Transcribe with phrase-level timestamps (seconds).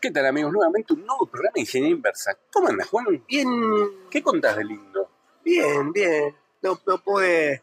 [0.00, 0.52] ¿Qué tal amigos?
[0.52, 2.36] Nuevamente un nuevo programa de Ingeniería Inversa.
[2.52, 3.22] ¿Cómo andas, Juan?
[3.28, 3.48] Bien,
[4.10, 5.08] ¿Qué contás de lindo?
[5.44, 6.34] bien, bien.
[6.62, 7.62] No, no pude.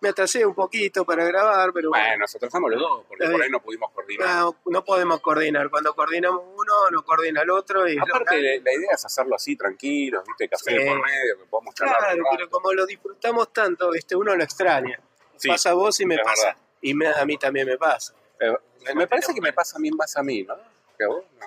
[0.00, 3.50] Me atrasé un poquito para grabar, pero Bueno, nos atrasamos los dos, porque por ahí
[3.50, 4.28] no pudimos coordinar.
[4.28, 5.70] no, no podemos coordinar.
[5.70, 7.88] Cuando coordinamos uno, no coordina el otro.
[7.88, 10.48] Y Aparte, la, la idea es hacerlo así, tranquilos, ¿viste?
[10.48, 10.86] Café Sí.
[10.88, 11.98] por medio, que podamos charlar.
[11.98, 15.00] claro, pero como lo disfrutamos tanto, este, uno lo extraña.
[15.36, 16.46] Sí, pasa a vos y me pasa.
[16.48, 16.60] verdad.
[16.82, 18.14] Y me- a mí también me pasa.
[18.40, 18.54] Eh,
[18.94, 20.56] me parece que me pasa a mí más a mí, ¿no?
[20.98, 21.46] Que a vos no.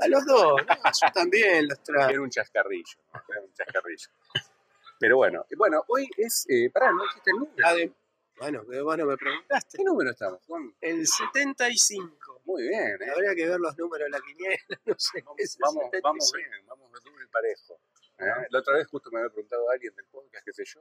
[0.00, 0.74] A los dos, ¿no?
[0.76, 2.10] yo también lo extraño.
[2.10, 2.98] Era un chascarrillo.
[3.28, 4.08] Era un chascarrillo.
[4.98, 7.94] Pero bueno, bueno, hoy es, eh, pará, no dijiste el número.
[8.38, 9.78] Bueno, bueno, me preguntaste.
[9.78, 10.72] ¿Qué número estamos, Juan?
[10.80, 12.42] El 75.
[12.44, 13.10] Muy bien, ¿eh?
[13.10, 15.22] Habría que ver los números de la quiniela, no sé.
[15.22, 16.36] Vamos, vamos 75.
[16.36, 17.80] bien, vamos doble parejo.
[18.18, 18.46] ¿eh?
[18.50, 20.80] La otra vez justo me había preguntado alguien del podcast, qué sé yo,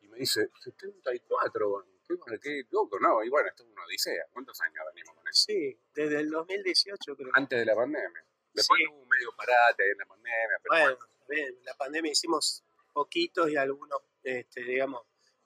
[0.00, 3.22] y me dice, 74, bueno, qué, bueno, qué loco, ¿no?
[3.24, 4.26] Y bueno, esto es una odisea.
[4.32, 5.44] ¿Cuántos años venimos con eso?
[5.46, 7.30] Sí, desde el 2018 creo.
[7.34, 8.24] Antes de la pandemia.
[8.52, 8.86] Después Sí.
[8.88, 10.98] hubo un medio parate en la pandemia, pero Bueno,
[11.28, 15.02] bien, la pandemia hicimos poquitos y algunos, este, digamos,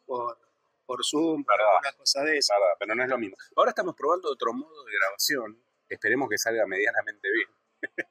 [0.06, 0.38] por,
[0.86, 3.36] por Zoom, por alguna cosa de nada, pero no es lo mismo.
[3.56, 5.62] Ahora estamos probando otro modo de grabación.
[5.88, 7.48] Esperemos que salga medianamente bien.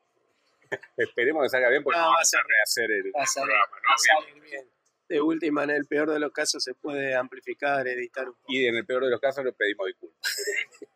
[0.98, 3.76] Esperemos que salga bien porque No, vamos va a rehacer el, a salir, programa.
[3.76, 3.90] ¿no?
[3.90, 4.72] va a salir bien.
[5.10, 8.46] De última, en el peor de los casos, se puede amplificar, editar un poco.
[8.48, 10.38] Y en el peor de los casos le pedimos disculpas.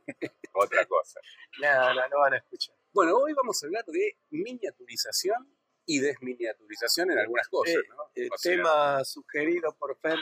[0.54, 1.20] Otra cosa.
[1.60, 2.76] Nada, no, no van a escuchar.
[2.96, 5.54] Bueno, hoy vamos a hablar de miniaturización
[5.86, 8.10] y desminiaturización en algunas cosas, Eh, ¿no?
[8.16, 10.18] El O sea, tema sugerido por Fer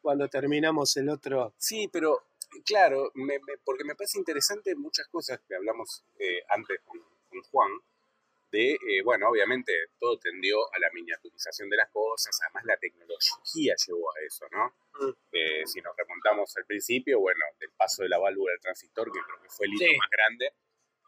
[0.00, 1.52] cuando terminamos el otro.
[1.58, 2.28] Sí, pero
[2.64, 7.42] claro, me- me- porque me parece interesante muchas cosas que hablamos eh, antes con, con
[7.50, 7.70] Juan,
[8.50, 13.74] de, eh, bueno, obviamente todo tendió a la miniaturización de las cosas, además la tecnología
[13.86, 14.74] llevó a eso, ¿no?
[15.06, 15.12] Mm.
[15.32, 19.20] Eh, si nos remontamos al principio, bueno, del paso de la válvula del transistor, que
[19.20, 19.96] creo que fue el hito Sí.
[19.98, 20.52] más grande,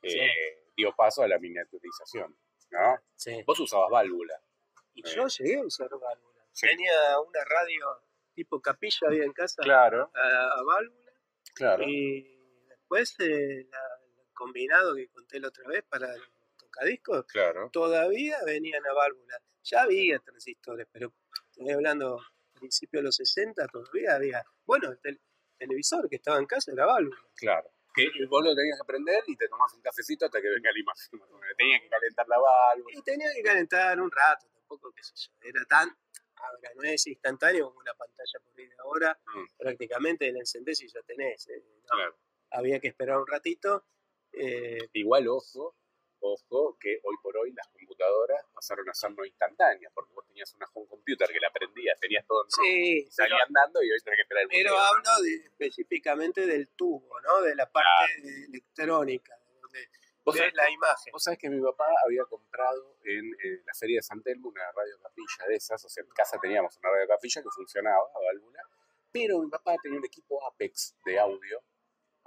[0.02, 2.36] eh, dio paso a la miniaturización,
[2.70, 3.00] ¿no?
[3.16, 3.42] Sí.
[3.46, 4.41] Vos usabas válvula.
[4.94, 6.44] Y yo llegué a usar válvula.
[6.52, 6.66] Sí.
[6.66, 7.86] Tenía una radio
[8.34, 11.12] tipo capilla había en casa Claro, a, a válvula.
[11.54, 11.84] claro.
[11.87, 12.22] Y
[12.69, 16.22] después eh, la- el combinado que conté la otra vez para el
[16.56, 17.70] tocadiscos, Claro.
[17.72, 19.41] todavía venían a válvula.
[19.64, 21.12] Ya había transistores, pero
[21.50, 22.20] estoy hablando
[22.54, 24.44] principio de los 60, todavía había.
[24.64, 25.20] Bueno, el tel-
[25.56, 27.20] televisor que estaba en casa era válvula.
[27.37, 27.70] Claro.
[28.12, 30.78] Que vos lo tenías que aprender y te tomás un cafecito hasta que venga la
[30.78, 31.10] imagen.
[31.59, 32.98] Tenías que calentar la válvula.
[32.98, 35.32] Y tenía que calentar un rato, tampoco, qué sé yo.
[35.41, 35.88] Era tan.
[36.37, 39.19] Ahora, no es instantáneo como una pantalla por ahí de ahora.
[39.34, 41.48] Mm, Prácticamente la encendés y ya tenés.
[41.48, 42.16] eh, no, claro.
[42.53, 43.84] Había que esperar un ratito.
[44.32, 45.75] eh, Igual, ojo,
[46.21, 50.53] ojo, que hoy por hoy las computadoras pasaron a ser no instantáneas, porque vos tenías
[50.55, 53.99] una home computer que la prendías, tenías todo en sí, y salía andando y hoy
[54.05, 57.43] tenés que esperar el pero hablo de- específicamente del tubo, ¿no?
[57.43, 59.89] De la parte de- electrónica, de donde
[60.25, 61.12] Vos ves sabés, la imagen.
[61.12, 64.71] vos sabés que mi papá había comprado en eh, la feria de San Telmo una
[64.73, 68.19] radio capilla de esas, o sea, en casa teníamos una radio capilla que funcionaba a
[68.21, 68.62] válvula,
[69.11, 71.62] pero mi papá tenía un equipo Apex de audio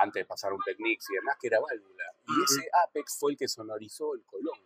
[0.02, 2.04] antes de pasar un Technics y demás, que era válvula.
[2.28, 4.60] Y ese Apex fue el que sonorizó el Colón.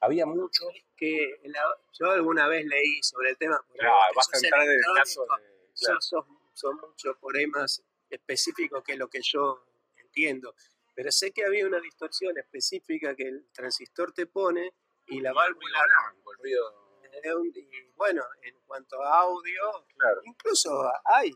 [0.00, 0.64] Había mucho.
[0.96, 3.60] que la- yo alguna vez leí sobre el tema.
[3.74, 5.26] Claro, vas a entrar en el caso de.
[5.28, 6.00] claro.
[6.00, 9.64] sos- sos- son muchos por ahí más específicos que lo que yo
[9.96, 10.54] entiendo.
[10.94, 14.72] Pero sé que había una distorsión específica que el transistor te pone
[15.06, 16.81] y la válvula blanco, el ruido.
[17.24, 20.20] Y bueno, en cuanto a audio, Claro.
[20.24, 21.30] incluso hay,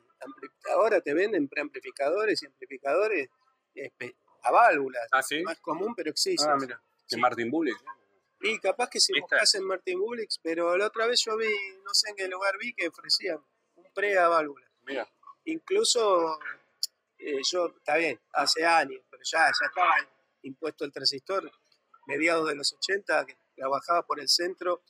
[0.74, 3.28] ahora te venden preamplificadores y amplificadores
[4.42, 5.06] a válvulas.
[5.12, 5.42] Ah, sí.
[5.42, 6.46] Más común, pero existe.
[6.48, 6.76] Ah, mira.
[7.08, 7.20] De Sí.
[7.20, 7.76] Martin Bullitt.
[8.40, 11.48] Y capaz que si buscas en Martin Bullix, pero la otra vez yo vi,
[11.84, 13.42] no sé en qué lugar vi, que ofrecían
[13.76, 14.66] un pre a válvula.
[14.82, 15.08] Mira.
[15.44, 16.38] Incluso
[17.18, 19.94] eh, yo, está bien, hace años, pero ya, ya estaba
[20.42, 21.50] impuesto el transistor,
[22.06, 24.82] mediados de los 80, que trabajaba por el centro.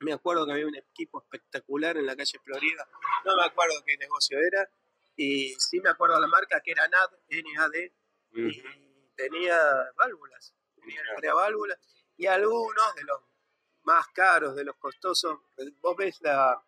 [0.00, 2.86] Me acuerdo que había un equipo espectacular en la calle Florida,
[3.24, 4.68] no me acuerdo qué negocio era,
[5.16, 7.74] y sí me acuerdo la marca que era NAD, NAD,
[8.34, 8.62] y
[9.14, 9.58] tenía
[9.96, 11.78] válvulas, tenía varias válvulas,
[12.16, 13.20] y algunos de los
[13.84, 15.38] más caros, de los costosos,
[15.80, 16.62] vos ves la,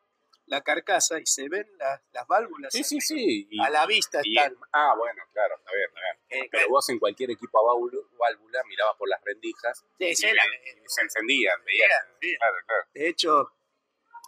[0.48, 3.46] la carcasa y se ven las, las válvulas Sí, sí, sí.
[3.50, 4.56] Y- a la vista y- están.
[4.72, 6.44] ah, bueno, claro, está bien, está bien.
[6.44, 10.14] Eh, Pero vos en cualquier equipo a válvula, válvula mirabas por las rendijas sí, y,
[10.16, 10.30] se
[11.02, 11.90] encendían, veías.
[12.38, 12.84] Claro, claro.
[12.94, 13.52] De hecho,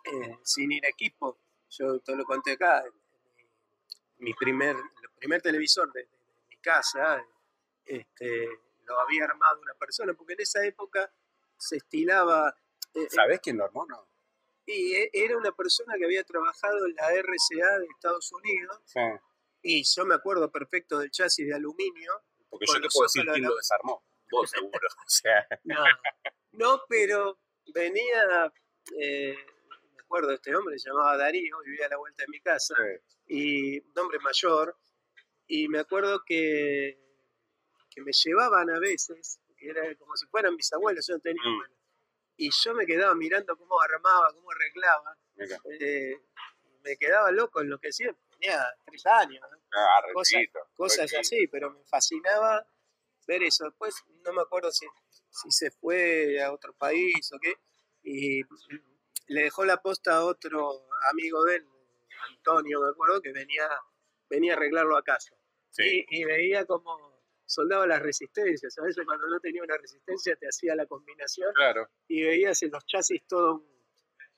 [0.04, 1.38] eh, sin ir a equipo,
[1.70, 2.84] yo te lo conté acá,
[4.18, 7.24] mi primer, el primer televisor de, de- de mi casa,
[7.84, 8.48] este,
[8.84, 11.10] lo había armado una persona, porque en esa época
[11.56, 12.54] se estilaba,
[12.94, 13.86] eh, ¿Sabés quién lo armó?
[13.86, 14.06] No.
[14.66, 19.00] Y e- era una persona que había trabajado en la RCA de Estados Unidos, Sí.
[19.62, 22.12] y yo me acuerdo perfecto del chasis de aluminio,
[22.48, 24.04] Porque yo te puedo decir quién lo desarmó.
[24.30, 24.72] Vos seguro.
[25.06, 25.84] O sea, No,
[26.52, 27.38] No, pero
[27.74, 28.52] venía,
[28.98, 29.36] eh,
[29.94, 32.74] me acuerdo de este hombre, se llamaba Darío, vivía a la vuelta de mi casa,
[33.26, 34.76] y un hombre mayor,
[35.46, 36.98] y me acuerdo que,
[37.90, 41.42] que me llevaban a veces, que era como si fueran mis abuelos, yo no tenía
[41.44, 41.62] Mm.
[42.46, 45.16] Y yo me quedaba mirando cómo armaba, cómo arreglaba,
[45.78, 46.14] eh,
[46.82, 49.58] me quedaba loco en lo que hacía, tenía tres años, ¿no?
[49.74, 50.40] Ah, Cosas-
[50.74, 52.66] cosas así, pero me fascinaba
[53.26, 53.64] ver eso.
[53.66, 53.94] Después
[54.24, 54.86] no me acuerdo si,
[55.28, 57.54] si se fue a otro país o qué,
[58.02, 58.42] y
[59.26, 61.68] le dejó la posta a otro amigo de él,
[62.30, 63.68] Antonio, me acuerdo, que venía,
[64.30, 65.34] venía a arreglarlo a casa.
[65.70, 66.06] Sí.
[66.08, 67.09] Y, y veía como
[67.50, 68.78] soldaba las resistencias.
[68.78, 71.88] A veces cuando no tenía una resistencia te hacía la combinación Claro.
[72.08, 73.80] y veías en los chasis todo un...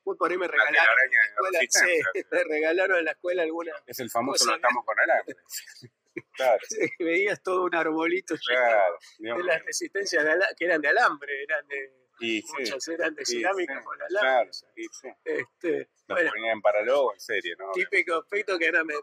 [0.05, 2.29] Uy, por ahí me La regalaron en la escuela, sí, resistencia.
[2.32, 3.73] me regalaron en la escuela alguna...
[3.87, 5.37] Es el famoso lo atamos con alambre.
[6.35, 6.61] Claro,
[6.99, 9.38] veías todo un arbolito lleno claro.
[9.38, 13.79] de las resistencias de que eran de alambre, eran de Y sí, eran de cerámica
[13.79, 14.50] sí, con claro, alambre.
[14.76, 15.09] y sí.
[15.25, 17.73] Este, Los bueno, ponían para luego en serie, ¿no?
[17.73, 18.94] típico aspecto que ahora me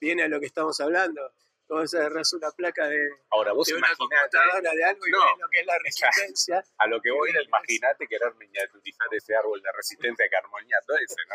[0.00, 1.32] viene a lo que estamos hablando.
[1.68, 5.18] Como se agarras una placa de, Ahora, vos de una computadora de algo y No.
[5.18, 6.64] ves lo que es la resistencia.
[6.78, 10.96] a lo que voy, Mira, imaginate querer miniaturizar ese árbol de resistencia de carmonía, todo
[10.98, 11.34] ese, ¿no?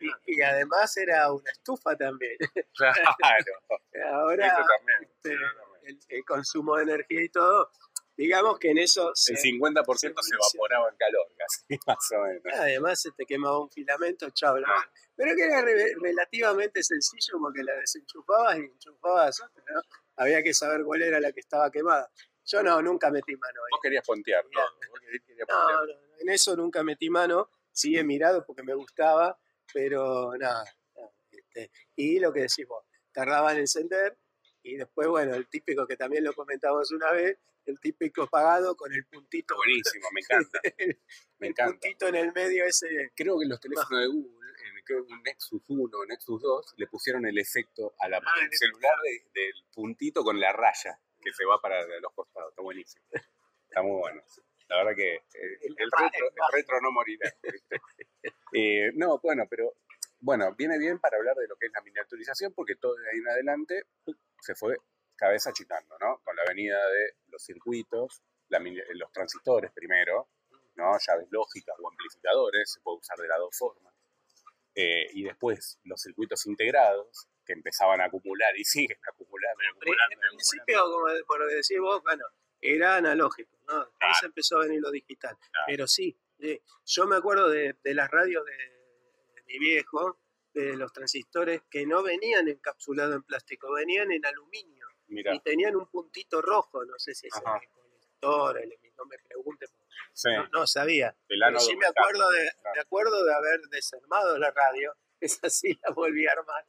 [0.26, 2.36] Y, y además era una estufa también.
[2.76, 3.02] Claro,
[4.12, 5.02] Ahora también.
[5.10, 5.34] este,
[5.84, 7.70] el, el consumo de energía y todo,
[8.16, 9.86] digamos que en eso se, El 50%
[10.22, 12.42] se evaporaba en calor, casi, más o menos.
[12.60, 14.56] Además se te quemaba un filamento, chao.
[14.66, 14.84] Ah.
[15.16, 19.80] Pero que era re- relativamente sencillo porque la desenchufabas y enchufabas otra, ¿no?
[20.16, 22.10] Había que saber cuál era la que estaba quemada.
[22.46, 23.70] Yo no, nunca metí mano ahí.
[23.70, 24.44] Vos querías pontear.
[24.44, 25.78] Vos querías- No, pontear.
[25.80, 27.50] no, no, en eso nunca metí mano.
[27.72, 29.36] Sí he mirado porque me gustaba,
[29.72, 30.64] pero nada.
[31.30, 34.18] este, y lo que decís vos, tardaba en encender
[34.64, 38.92] y después, bueno, el típico que también lo comentamos una vez, el típico pagado con
[38.92, 39.54] el puntito.
[39.56, 40.60] Buenísimo, me encanta.
[40.78, 40.98] el
[41.38, 41.72] Me encanta.
[41.80, 43.12] puntito en el medio ese.
[43.14, 46.42] Creo que en los teléfonos de Google, en creo que un Nexus 1 o Nexus
[46.42, 50.38] 2, le pusieron el efecto a la Ah, el el celular de- del puntito con
[50.40, 52.50] la raya que se va para los costados.
[52.50, 53.04] Está buenísimo.
[53.12, 54.22] Está muy bueno.
[54.68, 55.22] La verdad que eh,
[55.62, 57.32] el, el retro, el retro no morirá.
[58.52, 59.74] Eh, no, bueno, pero
[60.24, 63.18] bueno, viene bien para hablar de lo que es la miniaturización porque todo de ahí
[63.18, 63.82] en adelante
[64.40, 64.76] se fue
[65.16, 66.20] cada vez achicando, ¿no?
[66.24, 70.30] Con la venida de los circuitos, la mini- los transistores primero,
[70.76, 70.96] ¿no?
[70.98, 73.94] Llaves lógicas o amplificadores, se puede usar de las dos formas.
[74.74, 80.02] Eh, y después los circuitos integrados que empezaban a acumular y siguen acumulando, En acumulando,
[80.04, 80.36] acumulando.
[80.36, 82.24] principio, como por lo que decís vos, bueno,
[82.60, 83.88] era analógico, ¿no?
[83.98, 84.14] Claro.
[84.24, 85.36] empezó a venir lo digital.
[85.36, 85.64] Claro.
[85.66, 88.73] Pero sí, eh, yo me acuerdo de, de las radios de
[89.46, 90.18] mi viejo,
[90.52, 95.86] de los transistores que no venían encapsulados en plástico, venían en aluminio y tenían un
[95.88, 97.58] puntito rojo, no sé si es Ajá.
[97.60, 99.66] el conector, el- no me pregunte,
[100.12, 101.16] sí, no, no sabía.
[101.26, 102.74] Pero sí me acuerdo de, claro.
[102.76, 106.64] me acuerdo de haber desarmado la radio, esa sí la volví a armar.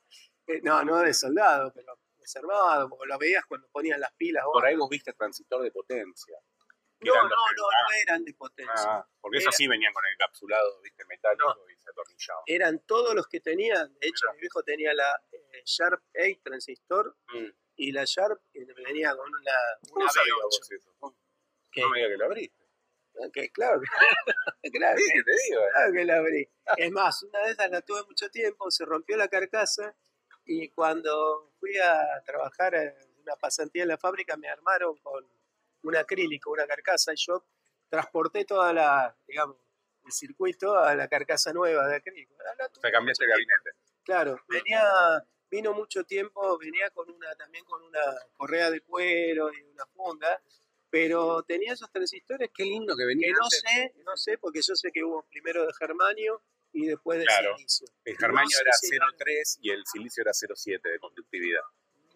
[0.47, 4.43] Eh, no, no de soldado, pero desarmado, porque lo veías cuando ponían las pilas.
[4.51, 6.35] Por ahí vos viste transistor de potencia.
[7.13, 8.73] No, no, no, no eran de potencia.
[8.77, 12.43] Ah, porque esos sí venían con el encapsulado, viste, metálico y se atornillaban.
[12.47, 13.93] Eran todos los que tenían.
[13.99, 17.45] De hecho, mi viejo tenía la eh, Sharp 8 transistor Mm.
[17.77, 18.39] y la Sharp
[18.85, 19.51] venía con una,
[19.89, 20.41] ¿Cómo una sabías B8.
[20.43, 20.95] vos eso?
[20.99, 21.17] ¿Cómo?
[21.71, 22.65] Que, No me digas que lo abriste.
[23.33, 23.87] que claro, que-
[24.71, 25.61] claro, Sí, que- te digo.
[25.61, 25.69] eh.
[25.73, 26.49] claro que la abrí.
[26.77, 29.95] Es más, una de esas la tuve mucho tiempo, se rompió la carcasa
[30.45, 35.25] y cuando fui a trabajar en una pasantía en la fábrica me armaron con
[35.87, 37.45] un acrílico, una carcasa y yo
[37.89, 39.57] transporté toda la, digamos,
[40.05, 42.33] el circuito a la carcasa nueva de acrílico.
[42.35, 43.71] O sea, cambiaste el gabinete.
[44.03, 44.83] Claro, venía,
[45.49, 48.01] vino mucho tiempo, venía con una, también con una
[48.37, 50.41] correa de cuero y una funda,
[50.89, 53.61] pero tenía esos transistores Qué lindo que que venía no antes.
[53.65, 57.55] sé, no sé, porque yo sé que hubo primero de germanio y después de Claro.
[57.57, 57.87] silicio.
[58.03, 61.61] El germanio No era si- 0,3 y el silicio era 0,7 de conductividad.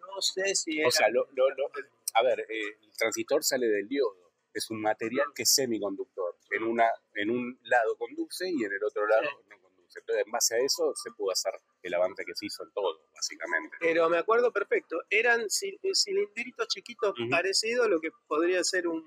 [0.00, 1.70] No sé si O era- sea, lo- lo- lo-
[2.14, 4.30] a ver, eh, el transistor sale del diodo.
[4.52, 6.36] Es un material que es semiconductor.
[6.50, 10.00] En, una, en un lado conduce y en el otro lado no conduce.
[10.00, 11.52] Entonces, en base a eso se pudo hacer
[11.82, 13.76] el avance que se hizo en todo, básicamente.
[13.80, 15.46] Pero me acuerdo perfecto, eran eh,
[15.94, 19.04] cilindritos chiquitos parecidos a lo que podría ser un,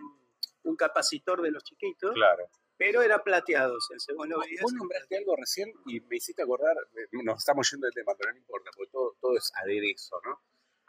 [0.63, 2.47] un capacitor de los chiquitos, Claro.
[2.77, 5.99] pero era plateado, o sea, si vos lo Vos, veías, vos nombraste algo recién y
[5.99, 9.37] me hiciste acordar, eh, nos estamos yendo del tema, pero no importa, porque todo, todo
[9.37, 10.41] es aderezo, ¿no?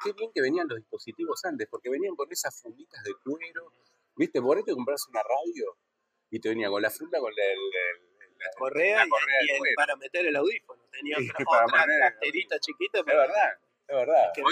[0.03, 3.73] Qué bien que venían los dispositivos antes, porque venían con esas funditas de cuero,
[4.17, 4.41] ¿viste?
[4.41, 5.77] Por ahí te compras una radio
[6.31, 9.43] y te venía con la funda, con la, el- el- la- correa, la y- correa
[9.43, 10.83] y, de el- para meter el audífono.
[10.91, 12.99] Tenía Sí, otra, otra poner chiquita.
[12.99, 13.53] Es verdad,
[13.89, 14.33] es verdad.
[14.35, 14.43] Que.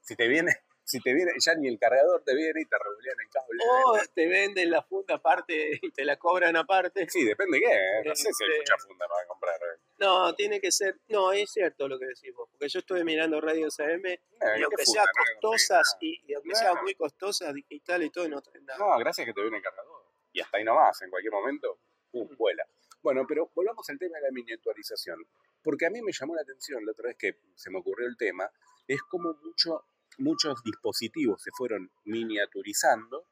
[0.00, 0.52] Si te viene,
[0.84, 3.58] si te viene, ya ni el cargador te viene y te revolean el cable.
[3.84, 7.08] O te venden la funda aparte y te la cobran aparte.
[7.08, 7.72] Sí, depende de qué.
[7.72, 8.02] ¿eh?
[8.04, 9.56] No sé si hay Este- mucha funda para comprar.
[9.56, 9.80] ¿eh?
[10.00, 10.98] No, tiene que ser.
[11.08, 12.48] No, es cierto lo que decís vos.
[12.50, 16.54] Porque yo estuve mirando radios AM y ¿qué aunque sean costosas y, y aunque No.
[16.56, 18.78] sean muy costosas, digital y todo, no traen nada.
[18.78, 20.04] No, gracias que te viene el cargador.
[20.32, 21.78] Y hasta ahí nomás, en cualquier momento,
[22.10, 22.64] pum, vuela.
[23.02, 25.18] Bueno, pero volvamos al tema de la miniaturización.
[25.62, 28.16] Porque a mí me llamó la atención la otra vez que se me ocurrió el
[28.16, 28.50] tema,
[28.88, 29.84] es como mucho,
[30.18, 33.26] muchos dispositivos se fueron miniaturizando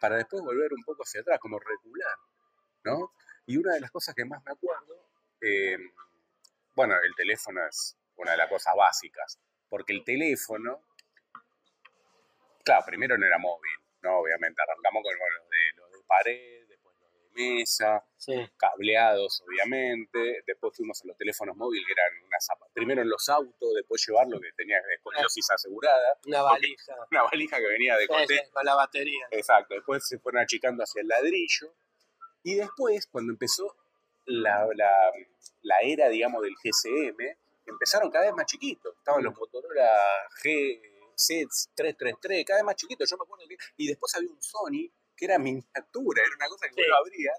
[0.00, 2.16] para después volver un poco hacia atrás, como regular,
[2.84, 3.12] ¿no?
[3.46, 5.06] Y una de las cosas que más me acuerdo,
[5.40, 5.76] eh,
[6.74, 9.38] bueno, el teléfono es una de las cosas básicas,
[9.68, 10.82] porque el teléfono,
[12.64, 14.18] claro, primero no era móvil, ¿no?
[14.18, 18.34] Obviamente, arrancamos con los de, los de pared, después los de mesa, Sí.
[18.56, 20.42] cableados, obviamente.
[20.46, 22.66] Después fuimos a los teléfonos móviles, que eran una zapa.
[22.72, 26.18] Primero en los autos, después llevarlo, que tenía escoliosis asegurada.
[26.26, 26.94] Una valija.
[27.10, 29.26] Una valija que venía de Sí, sí, con la batería.
[29.30, 29.74] Exacto.
[29.74, 31.74] Después se fueron achicando hacia el ladrillo.
[32.42, 33.76] Y después, cuando empezó
[34.26, 35.12] la, la-
[35.62, 38.94] la era, digamos, del GCM, empezaron cada vez más chiquitos.
[38.98, 39.88] Estaban los Motorola
[40.42, 40.80] G,
[41.16, 43.08] Z333, cada vez más chiquitos.
[43.10, 43.56] Yo me acuerdo que.
[43.76, 46.82] Y después había un Sony que era miniatura, era una cosa que Sí.
[46.86, 47.32] uno abría.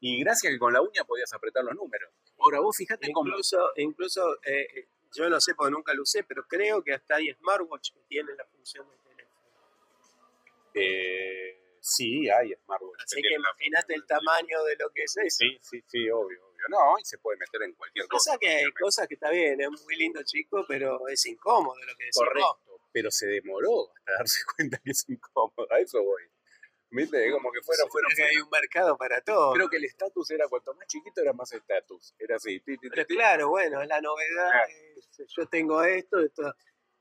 [0.00, 2.10] Y gracias que con la uña podías apretar los números.
[2.38, 3.28] Ahora vos fijate cómo.
[3.30, 7.16] Incluso, incluso eh, eh, yo no sé porque nunca lo usé, pero creo que hasta
[7.16, 9.40] hay smartwatch que tienen la función de teléfono.
[10.74, 13.02] Eh, sí, hay smartwatch.
[13.04, 15.36] Así que imagínate el tamaño de lo que es eso.
[15.38, 16.64] Sí, sí, sí, obvio, obvio.
[16.70, 18.30] No, y se puede meter en cualquier cosa.
[18.32, 21.94] Pasa que hay cosas que está bien, es muy lindo chico, pero es incómodo lo
[21.96, 22.26] que decís vos.
[22.28, 25.66] Correcto, pero se demoró hasta darse cuenta que es incómodo.
[25.70, 26.22] A eso voy.
[26.90, 27.28] ¿Viste?
[27.32, 29.52] Como que fueron, fueron, Creo que hay un mercado para todo.
[29.54, 32.14] Creo que el estatus era cuanto más chiquito era más estatus.
[32.18, 32.60] Era así.
[32.60, 34.72] ti, ti, ti, Pero claro, bueno, la novedad Claro.
[34.96, 36.54] es, yo tengo esto, esto.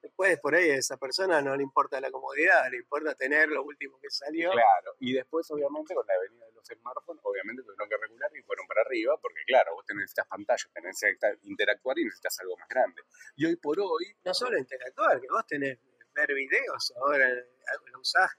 [0.04, 3.64] Después por ahí a esa persona no le importa la comodidad, le importa tener lo
[3.64, 4.52] último que salió.
[4.52, 4.96] Claro.
[5.00, 8.68] Y después, obviamente, con la venida de los smartphones, obviamente tuvieron que regular y fueron
[8.68, 12.68] para arriba, porque claro, vos tenés estas pantallas, tenés que interactuar y necesitas algo más
[12.68, 13.02] grande.
[13.38, 15.80] Y hoy por hoy, No solo interactuar, que vos tenés
[16.14, 18.30] ver videos, ahora lo usás,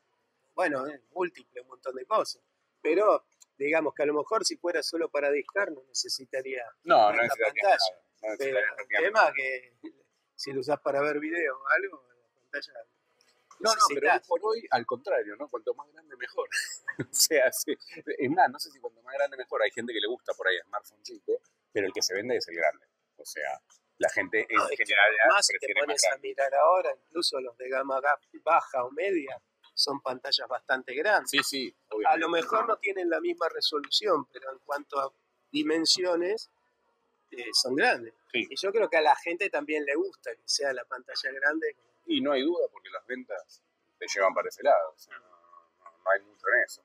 [0.54, 2.42] bueno, es múltiple, un montón de cosas.
[2.82, 3.24] Pero
[3.56, 6.62] digamos que a lo mejor si fuera solo para discar no necesitaría.
[6.84, 7.52] no, no pantalla.
[7.52, 7.78] nada.
[8.22, 9.72] No Pero el tema que
[10.36, 12.72] si lo usás para ver videos o algo, la pantalla.
[13.60, 15.48] No, no, pero hoy por hoy, al contrario, ¿no?
[15.48, 16.48] Cuanto más grande, mejor.
[16.98, 17.76] o sea, sí.
[18.18, 19.62] es más, no sé si cuanto más grande, mejor.
[19.62, 21.40] Hay gente que le gusta por ahí smartphone chico,
[21.72, 22.86] pero el que se vende es el grande.
[23.16, 23.60] O sea,
[23.98, 27.68] la gente en No, general Más si te pones a mirar ahora, incluso los de
[27.68, 29.40] gama ga- baja o media,
[29.72, 31.30] son pantallas bastante grandes.
[31.30, 32.20] Sí, sí, A obviamente.
[32.20, 35.12] lo mejor no tienen la misma resolución, pero en cuanto a
[35.52, 36.50] dimensiones,
[37.38, 38.14] eh, son grandes.
[38.32, 38.46] Sí.
[38.50, 41.76] Y yo creo que a la gente también le gusta que sea la pantalla grande.
[42.06, 43.62] Y no hay duda porque las ventas
[43.98, 44.92] te llevan para ese lado.
[44.94, 46.82] O sea, no, hay mucho en eso.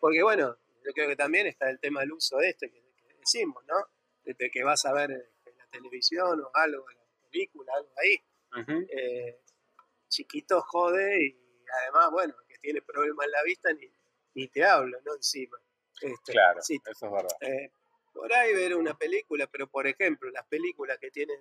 [0.00, 2.78] Porque bueno, yo creo que también está el tema del uso de este que,
[3.08, 3.76] que decimos, ¿no?
[4.22, 8.22] Desde que vas a ver este, la televisión o algo, la película, algo ahí.
[8.90, 9.40] eh,
[10.08, 11.40] chiquito jode y
[11.82, 13.90] además, bueno, que tiene problemas en la vista ni,
[14.34, 15.14] ni te hablo, ¿no?
[15.14, 15.58] Encima.
[16.00, 17.70] Este, Claro, eso es verdad.
[18.14, 21.38] Por ahí ver una película, pero por ejemplo, las películas que tienen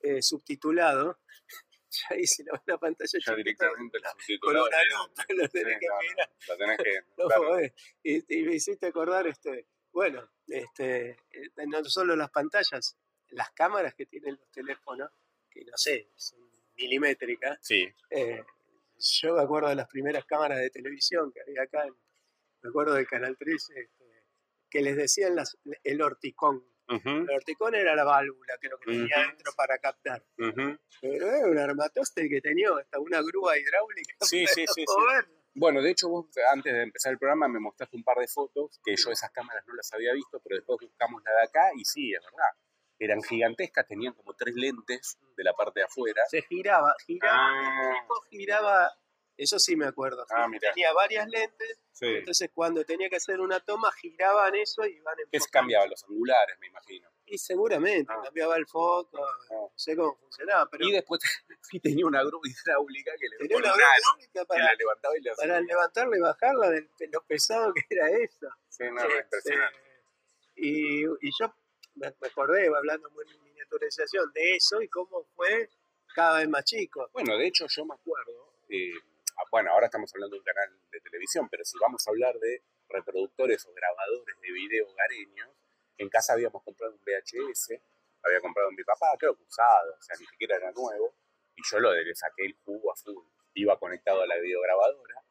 [0.00, 1.18] eh, subtitulado,
[1.90, 6.30] ya hice una pantalla Ya directamente el con una lupa lo tenés que mirar.
[6.48, 7.00] Lo tenés que.
[7.16, 7.60] No,
[8.02, 12.96] y, y me hiciste acordar, este, bueno, este, eh, no solo las pantallas,
[13.30, 15.10] las cámaras que tienen los teléfonos,
[15.50, 16.40] que no sé, son
[16.76, 17.58] milimétricas.
[17.62, 18.44] Sí, eh,
[18.98, 21.86] yo me acuerdo de las primeras cámaras de televisión que había acá,
[22.62, 24.03] me acuerdo del Canal 13, este,
[24.74, 26.64] que les decían las, el horticón.
[26.88, 29.28] El horticón era la válvula que lo que tenía Ujú.
[29.28, 30.22] dentro para captar.
[30.36, 34.16] Pero era un armatoste que tenía hasta una grúa hidráulica.
[34.20, 35.30] Sí, sí, sí, sí.
[35.54, 38.80] Bueno, de hecho, vos antes de empezar el programa me mostraste un par de fotos
[38.84, 41.84] que yo esas cámaras no las había visto, pero después buscamos la de acá y
[41.84, 42.50] sí, es verdad.
[42.98, 46.22] Eran gigantescas, tenían como tres lentes de la parte de afuera.
[46.28, 47.92] se giraba, giraba, Ah.
[47.94, 48.90] el tipo giraba,
[49.36, 52.06] eso sí me acuerdo, Ah, tenía varias lentes, Sí.
[52.06, 55.50] entonces cuando tenía que hacer una toma giraban eso y iban Que se enfocando.
[55.52, 57.08] cambiaban los angulares, me imagino.
[57.26, 58.20] Y seguramente, Ah.
[58.22, 59.18] cambiaba el foco,
[59.50, 61.20] no sé cómo funcionaba, pero Y después
[61.62, 65.14] sí tenía una grúa hidráulica que le tenía una un grúa hidráulica para, la levantaba
[65.18, 68.48] y para levantarla y bajarla de lo pesado que era eso.
[68.68, 69.78] Sí, no, Este, impresionante.
[70.56, 71.54] y, y yo
[71.96, 75.68] me, acordé, hablando muy de miniaturización, de eso y cómo fue
[76.14, 77.08] cada vez más chico.
[77.12, 78.52] Bueno, de hecho, yo me acuerdo.
[78.68, 79.13] eh, ah,
[79.50, 82.62] bueno, ahora estamos hablando de un canal de televisión, pero si vamos a hablar de
[82.88, 85.48] reproductores o grabadores de video hogareños,
[85.98, 87.80] en casa habíamos comprado un VHS,
[88.22, 91.14] había comprado mi papá, creo que usado, o sea, ni siquiera era nuevo,
[91.56, 93.24] y yo lo le saqué el jugo a full.
[93.54, 95.22] Iba conectado a la videograbadora,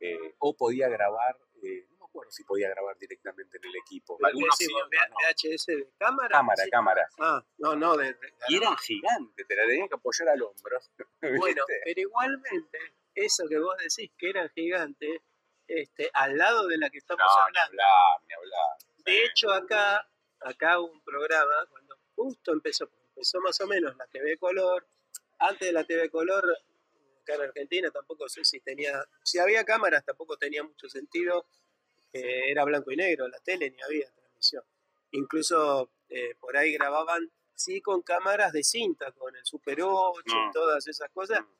[0.00, 4.16] eh, o podía grabar, eh, no me acuerdo si podía grabar directamente en el equipo.
[4.16, 4.66] ¿Pero Algunos sí.
[4.66, 6.28] VHS de cámara?
[6.30, 6.70] Cámara, Sí.
[6.70, 7.08] cámara.
[7.20, 10.80] Ah, no, no, de, de- Y eran gigantes, te la tenías que apoyar al hombro.
[11.56, 12.78] Bueno, pero igualmente,
[13.24, 15.20] eso que vos decís que eran gigantes,
[15.66, 17.70] este, al lado de la que estamos no, ni hablando.
[17.82, 18.76] hablar, ni hablar.
[19.04, 20.08] De hecho, acá,
[20.40, 24.86] acá hubo un programa, cuando justo empezó, empezó más o menos la TV Color,
[25.38, 26.44] antes de la TV Color,
[27.22, 31.46] acá en Argentina tampoco sé si tenía, si había cámaras tampoco tenía mucho sentido,
[32.12, 34.64] eh, era blanco y negro, la tele ni había transmisión.
[35.12, 40.32] Incluso eh, por ahí grababan, sí, con cámaras de cinta, con el Super 8 y
[40.48, 40.52] Mm.
[40.52, 41.52] todas esas cosas, Mm.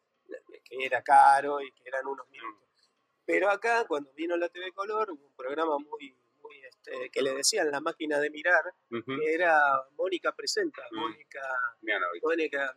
[0.69, 2.69] Que era caro y que eran unos minutos.
[3.25, 7.71] Pero acá, cuando vino la TV Color, un programa muy, muy este, que le decían
[7.71, 9.61] la máquina de mirar, que era
[9.97, 10.97] Mónica Presenta, Mm.
[10.99, 11.41] Mónica,
[11.83, 12.23] Mianovich.
[12.23, 12.75] Mónica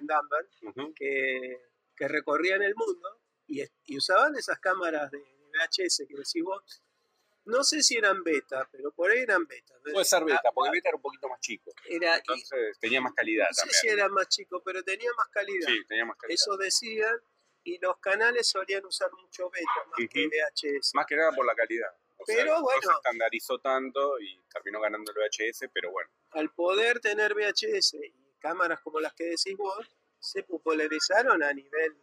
[0.00, 0.92] Dunbar, Ujú.
[0.94, 1.60] que,
[1.96, 6.82] que recorrían el mundo y, y usaban esas cámaras de, de VHS que decís vos.
[7.46, 9.74] No sé si eran beta, pero por ahí eran beta.
[9.92, 11.72] Puede ser beta, Ah, porque beta era un poquito más chico.
[11.88, 15.28] Era, y- Entonces tenía más calidad no sé si era más chico, pero tenía más
[15.28, 15.68] calidad.
[15.68, 16.34] Sí, tenía más calidad.
[16.34, 17.16] Eso decían,
[17.64, 20.26] y los canales solían usar mucho beta más que.
[20.28, 20.90] VHS.
[20.94, 21.90] Más que nada por la calidad.
[22.18, 22.80] O sea, Pero no bueno.
[22.82, 26.10] se estandarizó tanto y terminó ganando el VHS, pero bueno.
[26.30, 29.86] Al poder tener VHS y cámaras como las que decís vos,
[30.18, 31.96] se popularizaron a nivel,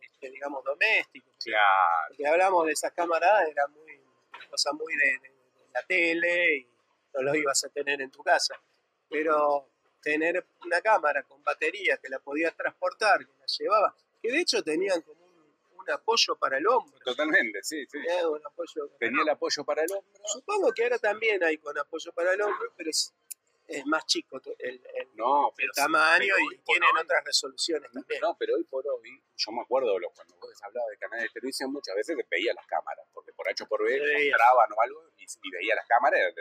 [0.00, 1.30] este, digamos, doméstico.
[1.44, 1.64] Claro.
[2.08, 3.87] Porque hablamos de esas cámaras, era muy,
[4.46, 6.68] cosa muy de, de- de la tele y
[7.14, 8.54] no lo ibas a tener en tu casa.
[9.08, 9.70] Pero
[10.02, 14.62] tener una cámara con batería que la podías transportar, que la llevaba, que de hecho
[14.62, 16.98] tenían como un, un apoyo para el hombro.
[17.04, 17.98] Totalmente, sí, sí.
[17.98, 18.26] ¿eh?
[18.26, 20.12] Un apoyo Tenía el apoyo para el hombro.
[20.24, 22.90] Supongo que ahora también hay con apoyo para el hombro, pero
[23.68, 28.20] es, más chico el, el- No, el pero, tamaño y tienen hoy- otras resoluciones también.
[28.20, 31.70] no, pero hoy por hoy, yo me acuerdo cuando vos hablabas de canales de televisión,
[31.72, 35.24] muchas veces veía las cámaras, porque por H por B Sí, mostraban o algo y,
[35.24, 36.34] y veía las cámaras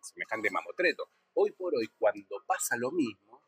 [0.00, 1.08] semejante mamotreto.
[1.34, 3.42] Hoy por hoy, cuando pasa lo mismo,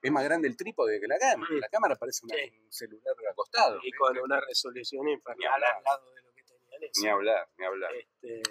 [0.00, 1.48] es más grande el trípode que la cámara.
[1.54, 1.58] Mm.
[1.60, 3.76] La cámara parece una- un celular acostado.
[3.78, 3.98] Y ¿viste?
[3.98, 7.02] con una resolución infernal al lado de lo que tenían eso.
[7.02, 7.94] Ni hablar, ni hablar.
[7.94, 8.42] Este,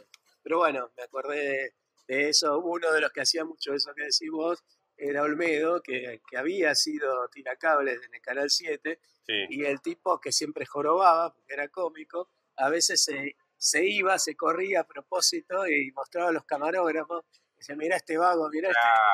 [0.43, 1.73] pero bueno, me acordé de,
[2.07, 2.59] de eso.
[2.59, 4.63] Uno de los que hacía mucho eso que decís vos
[4.97, 9.33] era Olmedo, que, que había sido tiracables en el Canal 7, Sí.
[9.49, 14.35] y el tipo que siempre jorobaba, porque era cómico, a veces se, se iba, se
[14.35, 17.23] corría a propósito y mostraba a los camarógrafos.
[17.55, 18.69] Decía, mirá este vago, Claro.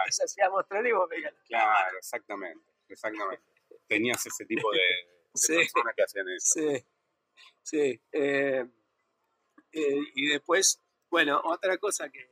[0.05, 0.11] este.
[0.13, 1.09] Se hacía mostrar y vos.
[1.47, 3.43] Claro, exactamente, exactamente.
[3.87, 4.77] Tenías ese tipo de,
[5.33, 5.55] de Sí.
[5.55, 6.53] personas que hacían eso.
[6.53, 6.85] Sí,
[7.63, 8.01] sí.
[8.13, 8.65] eh,
[9.73, 12.29] eh, y después, bueno, otra cosa que,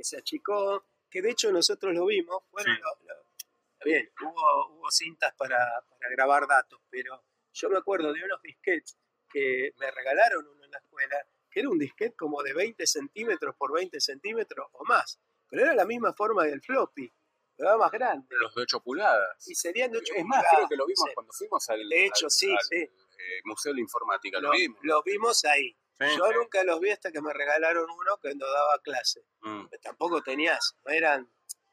[0.00, 2.80] que se achicó, que de hecho nosotros lo vimos, fueron Sí.
[2.80, 5.58] lo- lo- bien, hubo, hubo cintas para,
[5.90, 8.96] para grabar datos, pero yo me acuerdo de unos disquetes
[9.30, 11.16] que me regalaron uno en la escuela,
[11.50, 15.74] que era un disquete como de 20 centímetros por 20 centímetros o más, pero era
[15.74, 17.12] la misma forma del floppy,
[17.56, 18.26] pero era más grande.
[18.40, 19.46] Los de 8 pulgadas.
[19.48, 22.26] Y serían de 8 Es más, creo que lo vimos cuando fuimos al, De hecho,
[22.26, 22.76] al- sí, al, sí.
[22.76, 24.40] eh, Museo de la Informática.
[24.40, 24.78] Lo, Lo, vimos.
[24.82, 25.76] lo vimos ahí.
[26.00, 26.34] Sí, Yo sí.
[26.34, 29.22] nunca los vi hasta que me regalaron uno cuando daba clase.
[29.42, 31.30] Mm, Tampoco tenías, no eran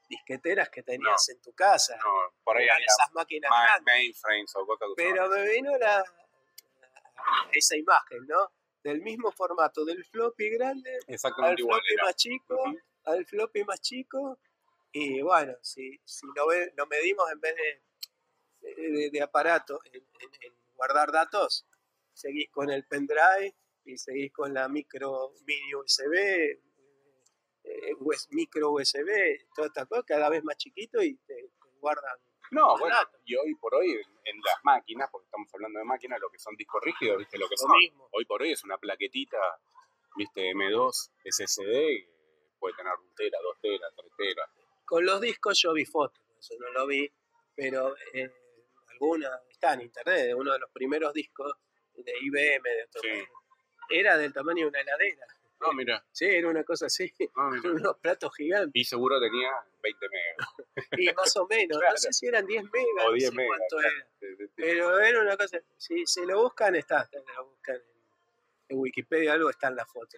[0.10, 1.96] disqueteras que tenías en tu casa.
[1.98, 3.86] no, por ahí eran esas máquinas grandes.
[3.86, 6.04] mainframes o cosas que Pero me vino la,
[7.54, 8.52] esa imagen, ¿no?
[8.84, 12.64] Del mismo formato, del floppy grande al floppy más chico,
[13.06, 14.40] al floppy más chico.
[14.92, 19.96] Y bueno, si, si lo, ve- lo medimos en vez de, de, de aparato en,
[20.20, 21.66] en- en guardar datos,
[22.14, 23.54] seguís con el pendrive
[23.88, 26.14] y seguís con la micro mini USB,
[27.64, 29.10] eh, US micro USB,
[29.56, 32.18] toda esta cosa, cada vez más chiquito y te, te guardan.
[32.52, 33.20] No, bueno, datos.
[33.26, 36.56] y hoy por hoy en, las máquinas, porque estamos hablando de máquinas, lo que son
[36.56, 37.72] discos rígidos, ¿viste lo que son?
[37.78, 38.08] mismo.
[38.12, 39.38] Hoy por hoy es una plaquetita,
[40.16, 40.52] ¿viste?
[40.52, 42.08] M2, SSD,
[42.60, 44.50] puede tener un tera, dos teras, tres teras.
[44.86, 47.12] Con los discos yo vi fotos, eso no lo vi,
[47.54, 48.32] pero eh,
[48.92, 51.54] alguna está en internet, uno de los primeros discos
[51.96, 53.28] de IBM de Sí.
[53.90, 55.26] Era del tamaño de una heladera.
[55.60, 57.62] No, mira, Sí, era una cosa así, no, mira.
[57.90, 58.72] unos platos gigantes.
[58.76, 60.48] Y seguro tenía 20 megas.
[60.98, 61.94] Y más o menos, Claro.
[61.94, 63.58] no sé si eran 10 megas, O no 10 sé megas.
[63.58, 63.96] cuánto claro.
[64.22, 64.50] era.
[64.56, 67.82] Pero era una cosa, si, si lo buscan, está, está, lo buscan
[68.70, 70.18] en, Wikipedia, algo está en la foto.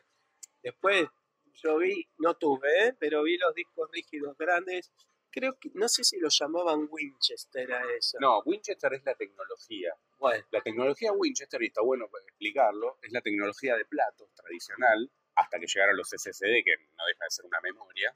[0.61, 1.07] Después
[1.53, 2.95] yo vi, no tuve, ¿eh?
[2.99, 4.91] pero vi los discos rígidos grandes,
[5.31, 8.17] creo que, no sé si los llamaban Winchester a eso.
[8.19, 9.93] No, Winchester es la tecnología.
[10.17, 15.59] Bueno, La tecnología Winchester, y está bueno explicarlo, es la tecnología de platos tradicional, hasta
[15.59, 18.13] que llegaron los SSD, que no deja de ser una memoria,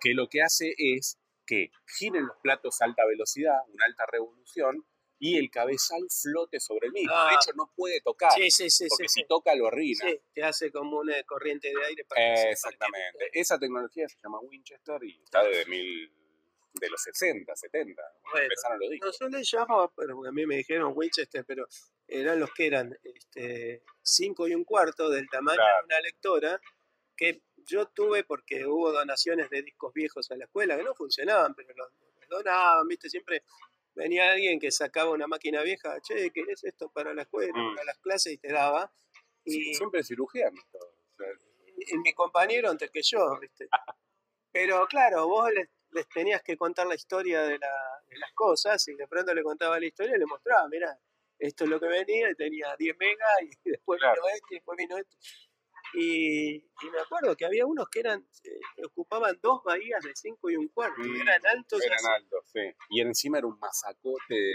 [0.00, 4.84] que lo que hace es que giren los platos a alta velocidad, una alta revolución,
[5.22, 7.12] y el cabezal flote sobre el mismo.
[7.12, 7.38] De Ah.
[7.38, 9.26] hecho, no puede tocar, Sí, sí, sí, porque sí, si sí.
[9.28, 10.06] toca lo arruina.
[10.08, 13.30] Sí, te hace como una corriente de aire para que se- para Exactamente.
[13.34, 16.10] Esa tecnología se llama Winchester y está desde mil,
[16.72, 19.20] de los 60, 70, cuando Bueno, empezaron los discos.
[19.20, 21.66] No, yo le llamo, pero porque a mí me dijeron Winchester, pero
[22.06, 25.78] eran los que eran este, cinco y un cuarto del tamaño Claro.
[25.80, 26.60] de una lectora
[27.16, 31.54] que yo tuve porque hubo donaciones de discos viejos a la escuela que no funcionaban,
[31.54, 31.88] pero los,
[32.20, 33.42] los donaban, viste, siempre
[33.94, 37.74] venía alguien que sacaba una máquina vieja, che, ¿qué es esto para la escuela, Mm.
[37.74, 38.32] para las clases?
[38.32, 38.90] Y te daba.
[39.44, 40.94] Y, Siempre cirugianos todos.
[40.94, 41.26] o sea,
[41.76, 43.68] y mi compañero antes que yo, ¿viste?
[44.52, 48.86] Pero claro, vos les, les tenías que contar la historia de, la- de las cosas
[48.88, 50.98] y de pronto le contaba la historia y le mostraba, mira,
[51.38, 54.14] esto es lo que venía, y tenía 10 megas y después Claro.
[54.22, 55.16] vino este y después vino esto.
[55.94, 60.50] Y, y me acuerdo que había unos que eran eh, ocupaban dos bahías de 5
[60.50, 62.06] y un cuarto, y Mm, eran altos eran así.
[62.16, 62.60] altos, sí.
[62.90, 64.54] Y encima era un masacote de,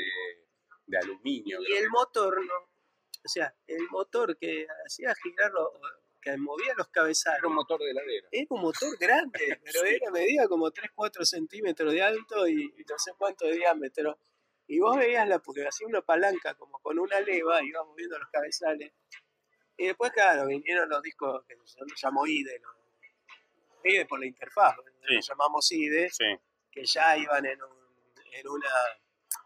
[0.85, 1.59] de aluminio.
[1.61, 5.73] y creo el motor, no, o sea, el motor que hacía girarlo,
[6.25, 8.27] que movía los cabezales, Era un motor de heladera.
[8.31, 9.87] Era un motor grande, pero Sí.
[10.01, 14.17] era medía como 3-4 centímetros de alto y, y no sé cuánto de diámetro.
[14.67, 18.27] Y vos veías la, porque hacía una palanca como con una leva, iba moviendo los
[18.29, 18.91] cabezales.
[19.77, 22.69] Y después, claro, vinieron los discos que se llamó IDE, ¿no?
[23.83, 24.75] IDE por la interfaz.
[25.07, 25.15] Sí.
[25.15, 26.35] los llamamos IDE, Sí,
[26.71, 28.69] que ya iban en, un- en una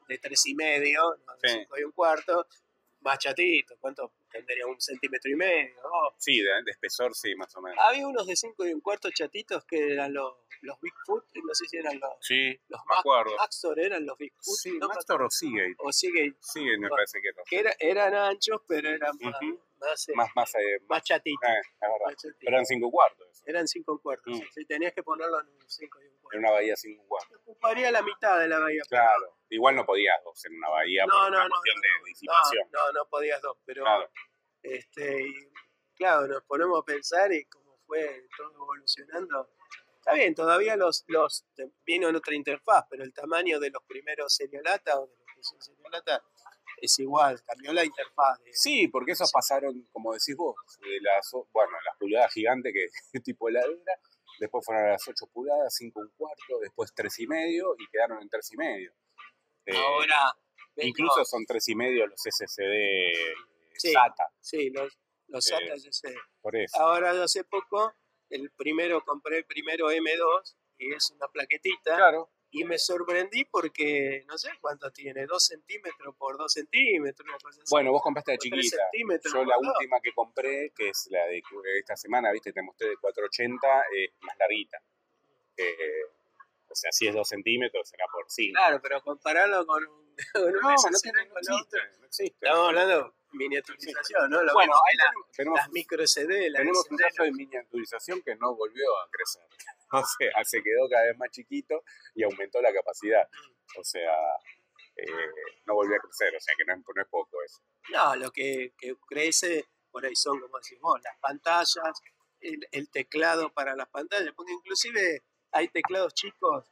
[0.07, 1.33] de tres y medio, ¿no?
[1.43, 1.49] Sí.
[1.49, 2.47] cinco y un cuarto,
[3.01, 4.65] más chatito, ¿cuánto tendría?
[4.67, 5.75] Un centímetro y medio,
[6.17, 7.77] sí de, de espesor, sí, más o menos.
[7.87, 11.65] Había unos de 5 y un cuarto chatitos que eran los, los Bigfoot, no sé
[11.67, 13.35] si eran los, Sí, los me acuerdo.
[13.37, 15.75] Maxtor, eran los Bigfoot, Sí, no Maxtor o Seagate.
[15.79, 19.35] o Seagate, Seagate me Bueno, parece que que era- eran anchos, pero eran más,
[19.79, 21.49] más, eh, Más, más, eh, más chatitos.
[21.49, 21.95] eh, es verdad.
[22.05, 22.37] más chatitos.
[22.39, 23.27] Pero eran cinco cuartos.
[23.31, 23.43] eso.
[23.45, 24.65] Eran 5 y cuarto, Mm.
[24.67, 26.37] tenías que ponerlo en 5 y un cuarto.
[26.37, 27.39] Era una bahía cinco cuartos.
[27.45, 28.81] Ocuparía la mitad de la bahía.
[28.89, 29.38] Claro.
[29.49, 32.09] Igual no podías dos en una bahía No, por no, una no, cuestión no, de
[32.09, 32.69] disipación.
[32.71, 34.09] no, no podías dos, pero Claro.
[34.61, 35.33] este, y,
[35.95, 39.49] claro, nos ponemos a pensar y cómo fue todo evolucionando.
[39.97, 41.45] Está bien, todavía los, los
[41.85, 45.43] vino en otra interfaz, pero el tamaño de los primeros serialata o de los que
[45.43, 46.23] son serialata
[46.81, 48.39] es igual, cambió la interfaz.
[48.43, 53.19] de- Sí, porque esos pasaron, como decís vos, de las, bueno, las pulgadas gigantes que
[53.23, 53.99] tipo heladera,
[54.39, 58.21] después fueron a las 8 pulgadas, 5 un cuarto, después 3 y medio y quedaron
[58.21, 58.93] en 3 y medio.
[59.69, 60.33] Eh, Ahora,
[60.75, 63.13] vengo- incluso son 3 y medio los SSD
[63.77, 63.91] Sí.
[63.93, 66.77] SATA, sí, los, los Eh, SATA por eso.
[66.79, 67.93] Ahora hace poco,
[68.29, 71.95] el primero compré el primero M2 y es una plaquetita.
[71.95, 77.37] Claro, Y me sorprendí porque no sé cuánto tiene, 2 centímetros por 2 centímetros, una
[77.37, 77.69] cosa así.
[77.69, 78.89] bueno, vos compraste tres chiquita.
[79.31, 79.67] Yo la dos.
[79.67, 81.43] última que compré, que es la de
[81.77, 84.79] esta semana, viste, te mostré de 480, es más larguita.
[85.57, 85.75] Eh,
[86.69, 88.53] o sea, si es 2 centímetros, será por 5.
[88.57, 91.79] Claro, pero compararlo con un, con No, no, no con existe, otro.
[91.99, 92.35] no existe.
[92.45, 94.43] Estamos hablando de miniaturización, ¿no?
[94.43, 98.35] Lo Bueno, ahí la- tenemos, las micro SD, las tenemos un caso de miniaturización que
[98.35, 99.43] no volvió a crecer.
[99.91, 103.27] O sea, se quedó cada vez más chiquito y aumentó la capacidad.
[103.75, 104.13] O sea,
[104.95, 105.07] eh,
[105.65, 107.59] no volvió a crecer, o sea que no es, no es poco eso.
[107.91, 112.01] No, lo que, que crece por ahí son, como decís vos, las pantallas,
[112.39, 116.65] el, el teclado para las pantallas, porque inclusive hay teclados chicos,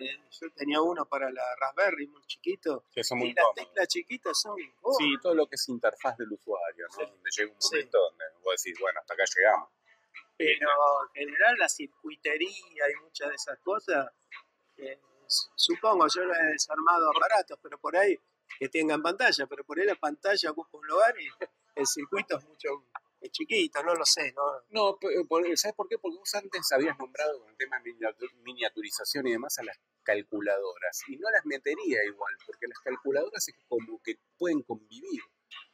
[0.00, 3.66] eh, yo tenía uno para la Raspberry muy chiquito, Que son y muy las cómodos.
[3.68, 4.56] teclas chiquitas son...
[4.82, 6.94] oh, Sí, todo lo que es interfaz del usuario, ¿no?
[6.94, 7.00] Sí.
[7.10, 7.68] Donde llega un Sí.
[7.76, 9.68] momento donde vos decís, bueno, hasta acá llegamos.
[10.38, 10.68] pero
[11.14, 14.10] en general la circuitería y muchas de esas cosas,
[14.78, 14.98] eh,
[15.54, 18.18] supongo, yo no he desarmado aparatos, pero por ahí
[18.58, 21.28] que tengan pantalla, pero por ahí la pantalla ocupa un lugar y
[21.76, 22.68] el circuito es mucho
[23.22, 24.42] es chiquito, no lo sé, ¿no?
[24.70, 24.98] No,
[25.54, 25.96] ¿sabes por qué?
[25.98, 29.78] Porque vos antes habías nombrado con el tema de miniatu- miniaturización y demás a las
[30.02, 31.02] calculadoras.
[31.08, 35.20] Y no las metería igual, porque las calculadoras es como que pueden convivir.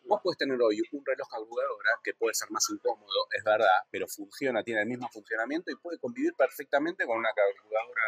[0.05, 4.07] Vos puedes tener hoy un reloj calculadora que puede ser más incómodo, es verdad, pero
[4.09, 8.03] funciona, tiene el mismo funcionamiento y puede convivir perfectamente con una calculadora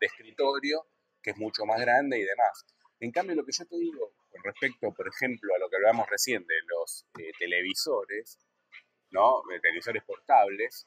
[0.00, 0.86] de, escritorio
[1.22, 2.64] que es mucho más grande y demás.
[3.00, 6.08] En cambio, lo que yo te digo con respecto, por ejemplo, a lo que hablábamos
[6.08, 8.38] recién de los eh, televisores,
[9.10, 9.42] ¿no?
[9.48, 10.84] De televisores portables.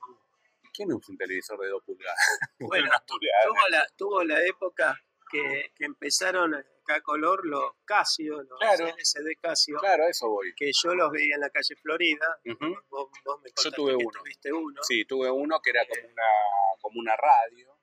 [0.74, 2.18] ¿Quién usa un televisor de 2 pulgadas?
[2.60, 2.90] Bueno.
[3.06, 4.98] Tuvo la, tuvo la época
[5.30, 8.88] que, que empezaron acá a color los Casio, los Claro.
[8.88, 10.54] LCD Casio, Claro, eso voy.
[10.56, 12.40] que yo los veía en la calle Florida.
[12.46, 12.76] Ujú.
[12.90, 14.20] Vos, vos me contaste tuve que uno.
[14.20, 14.84] tuviste uno.
[14.84, 16.24] Sí, tuve uno que era como una,
[16.82, 17.78] como una radio,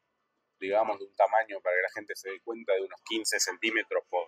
[0.58, 4.02] digamos, de un tamaño, para que la gente se dé cuenta, de unos 15 centímetros
[4.08, 4.26] por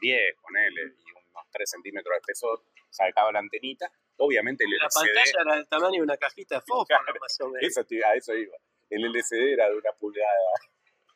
[0.00, 3.90] 10, ponele, y unos 3 centímetros de espesor, sacaba la antenita.
[4.20, 7.20] Obviamente el La LCD, pantalla era del tamaño de una cajita de fósforo, Claro.
[7.20, 7.68] más o menos.
[7.68, 8.56] eso a eso iba.
[8.90, 10.30] El LCD era de una pulgada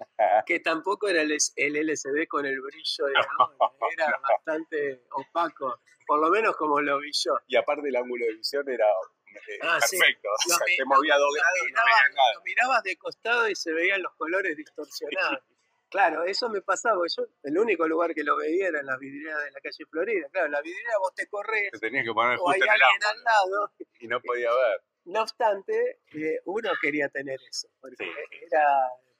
[0.46, 6.30] que tampoco era el, LCD con el brillo de ahora, era bastante opaco, por lo
[6.30, 7.38] menos como lo vi yo.
[7.46, 9.98] Y aparte el ángulo de visión era eh, Ah, sí.
[9.98, 10.28] perfecto.
[10.28, 12.34] O Lo sea, te movía dos grados y no mirabas- veías nada.
[12.34, 15.40] lo mirabas de costado y se veían los colores distorsionados.
[15.94, 17.02] Claro, eso me pasaba.
[17.16, 20.28] Yo, el único lugar que lo veía era en las vidrieras de la calle Florida.
[20.32, 22.74] Claro, en la vidriera vos te corres Te tenías que poner o hay justo en
[22.74, 23.72] el alguien al lado.
[24.00, 24.82] y no podía ver.
[25.04, 28.10] No obstante, eh, uno quería tener eso, porque Sí.
[28.50, 28.66] era,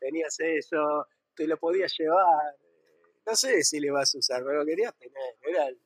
[0.01, 1.07] tenías eso,
[1.37, 2.57] te lo podías llevar.
[3.25, 5.37] No sé si le vas a usar, pero lo querías tener.
[5.43, 5.81] Era el-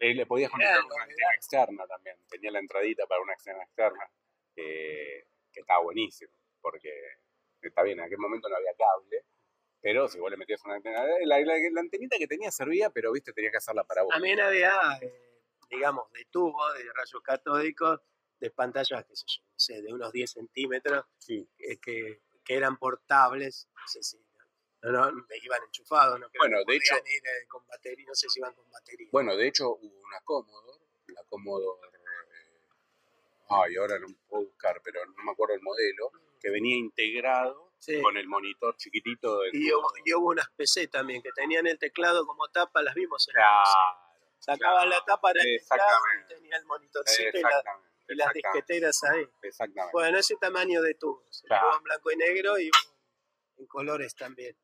[0.00, 2.18] Eh, le podías conectar una antena externa también.
[2.28, 4.06] Tenía la entradita para una antena externa,
[4.54, 6.90] eh, que estaba buenísimo, porque
[7.62, 9.24] está bien, en aquel momento no había cable,
[9.80, 13.12] pero si vos le metías una antena, la, la, la antenita que tenía servía, pero
[13.12, 14.12] viste, tenías que hacerla para vos.
[14.12, 18.00] También había, eh, digamos, de tubo, de rayos catódicos,
[18.40, 21.48] de pantallas, qué sé yo, no sé, de unos 10 centímetros, Sí.
[21.58, 24.18] eh, que, que eran portables, no sé si
[24.82, 28.04] no, no, me iban enchufados, no creo Bueno, que de hecho- ir eh, con batería,
[28.06, 29.08] no sé si iban con batería.
[29.10, 31.88] Bueno, de hecho hubo una Commodore, la Commodore,
[33.48, 36.10] ay, ahora no puedo buscar, pero no me acuerdo el modelo,
[36.40, 38.00] que venía integrado Sí.
[38.02, 41.78] con el monitor chiquitito del Y hubo, y hubo unas PC también que tenían el
[41.78, 44.36] teclado como tapa, las vimos en la Claro, PC.
[44.38, 44.90] Sacaban claro.
[44.90, 47.62] la tapa era el teclado y tenía el monitorcito y, la-
[48.08, 49.26] y las disqueteras ahí.
[49.42, 49.92] exactamente.
[49.92, 51.42] Bueno, ese tamaño de tubos.
[51.46, 51.76] Claro.
[51.76, 52.70] En blanco y negro y
[53.58, 54.56] en colores también.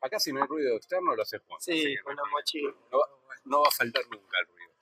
[0.00, 1.56] Acá si no hay ruido externo lo haces junto.
[1.56, 2.74] así Sí, con no, la mochila.
[2.90, 3.08] no va-
[3.44, 4.72] no va a faltar nunca el ruido.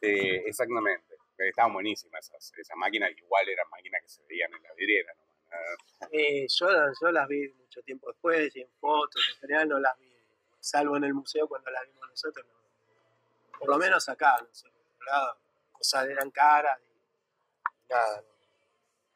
[0.00, 1.16] Eh, exactamente.
[1.38, 5.12] Estaban buenísimas esas, esas máquinas, igual eran máquinas que se veían en la vidriera.
[5.14, 5.31] nomás,
[6.10, 6.66] Eh, yo,
[7.00, 10.12] yo las vi mucho tiempo después y en fotos, en general no las vi,
[10.60, 12.46] salvo en el museo cuando las vimos nosotros.
[12.46, 13.58] no.
[13.58, 14.68] Por lo menos acá, no sé,
[15.06, 15.38] lado,
[15.72, 18.24] cosas eran caras y nada.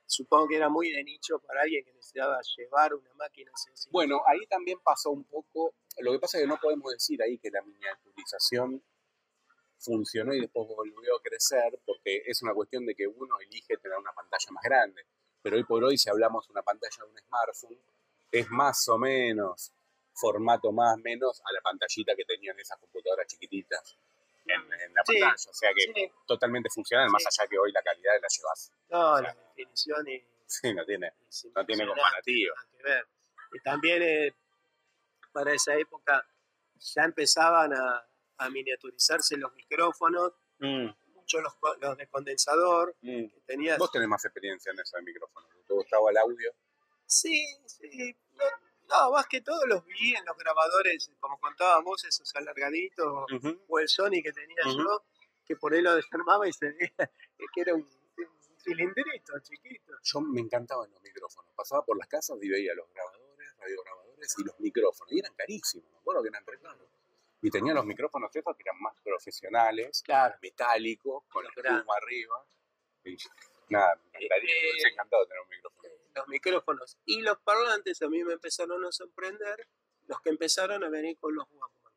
[0.06, 3.88] Supongo que era muy de nicho para alguien que necesitaba llevar una máquina así.
[3.90, 5.74] Bueno, ahí también pasó un poco.
[5.98, 8.82] Lo que pasa es que no podemos decir ahí que la miniaturización
[9.78, 13.98] funcionó y después volvió a crecer, porque es una cuestión de que uno elige tener
[13.98, 15.02] una pantalla más grande.
[15.46, 17.78] Pero hoy por hoy, si hablamos de una pantalla de un smartphone,
[18.32, 19.72] es más o menos
[20.12, 23.96] formato más menos a la pantallita que tenían esas computadoras chiquititas
[24.44, 25.50] en, en la Sí, pantalla.
[25.50, 28.72] O sea que Sí, totalmente funcional, más allá que hoy la calidad la llevas.
[28.88, 31.12] no, la definición y, Sí, no tiene.
[31.54, 33.06] No tiene que ver.
[33.52, 34.34] Y también eh,
[35.30, 36.26] para esa época
[36.74, 38.04] ya empezaban a,
[38.38, 40.32] a miniaturizarse los micrófonos,
[41.26, 43.26] muchos los, co- los de condensador, Mm.
[43.28, 43.78] que tenías...
[43.78, 45.46] Vos tenés más experiencia en eso de micrófono.
[45.66, 46.52] ¿Te gustaba el audio?
[47.06, 48.16] Sí, sí.
[48.34, 48.44] No,
[48.88, 53.26] no, más que todo los vi en los grabadores, como contábamos, esos alargaditos,
[53.68, 55.04] o el Sony que tenía yo,
[55.44, 56.92] que por ahí lo desarmaba y se veía
[57.54, 59.94] que era un, un cilindrito chiquito.
[60.04, 61.52] Yo me encantaban los micrófonos.
[61.56, 65.12] Pasaba por las casas y veía los grabadores, radiograbadores y los micrófonos.
[65.12, 66.88] Y eran carísimos, me acuerdo que eran re caros.
[67.46, 70.34] Y tenía los micrófonos esos que eran más profesionales, Claro.
[70.42, 72.44] metálicos, con el espuma arriba.
[73.04, 73.16] Y
[73.68, 74.52] nada, me encantaría.
[74.52, 75.88] Eh, me hubiese encantado tener un micrófono.
[76.16, 79.68] los micrófonos y los parlantes a mí me empezaron a sorprender
[80.06, 81.92] los que empezaron a venir con los Walkman.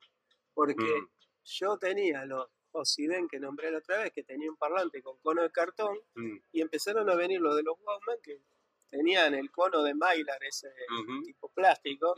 [0.53, 1.09] Porque Mm.
[1.45, 5.41] yo tenía los Osiden que nombré la otra vez, que tenía un parlante con cono
[5.41, 6.37] de cartón, Mm.
[6.51, 8.39] y empezaron a venir los de los Walkman que
[8.89, 10.69] tenían el cono de Mylar, ese
[11.23, 12.15] tipo plástico,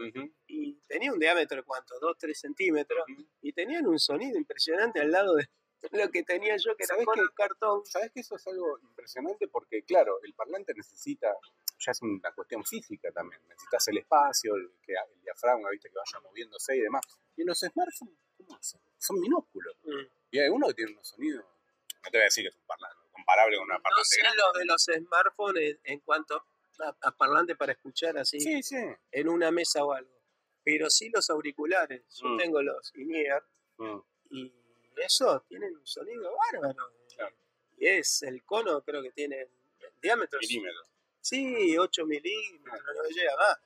[0.47, 3.05] y tenía un diámetro de cuánto, 2, 3 centímetros,
[3.41, 5.47] y tenían un sonido impresionante al lado de
[5.91, 7.85] lo que tenía yo, que era ¿Sabés cono de cartón.
[7.85, 9.47] ¿Sabes que eso es algo impresionante?
[9.47, 11.35] Porque, claro, el parlante necesita,
[11.79, 13.41] ya es una cuestión física también.
[13.47, 17.01] Necesitas el espacio, el, que, el diafragma, viste, que vaya moviéndose y demás.
[17.35, 18.79] Y los smartphones, ¿cómo hacen?
[18.97, 19.75] Son minúsculos.
[19.83, 20.05] Mm.
[20.31, 22.65] Y hay uno que tiene unos sonidos, no te voy a decir que es un
[22.65, 24.37] parlante, comparable con una No parlante sé grande.
[24.37, 26.45] lo de los smartphones en cuanto
[26.83, 28.75] a, a parlante para escuchar así Sí, sí.
[29.11, 30.11] en una mesa o algo.
[30.63, 32.03] Pero sí los auriculares.
[32.21, 32.37] Yo Mm.
[32.37, 33.43] tengo los in-ear
[33.77, 34.53] Mm, y
[34.97, 36.91] esos tienen un sonido bárbaro.
[37.15, 37.35] Claro.
[37.77, 39.47] Y es el cono, creo que tiene
[40.01, 40.41] diámetros.
[40.47, 40.87] milímetros.
[41.19, 43.57] Sí, 8 milímetros, no llega más.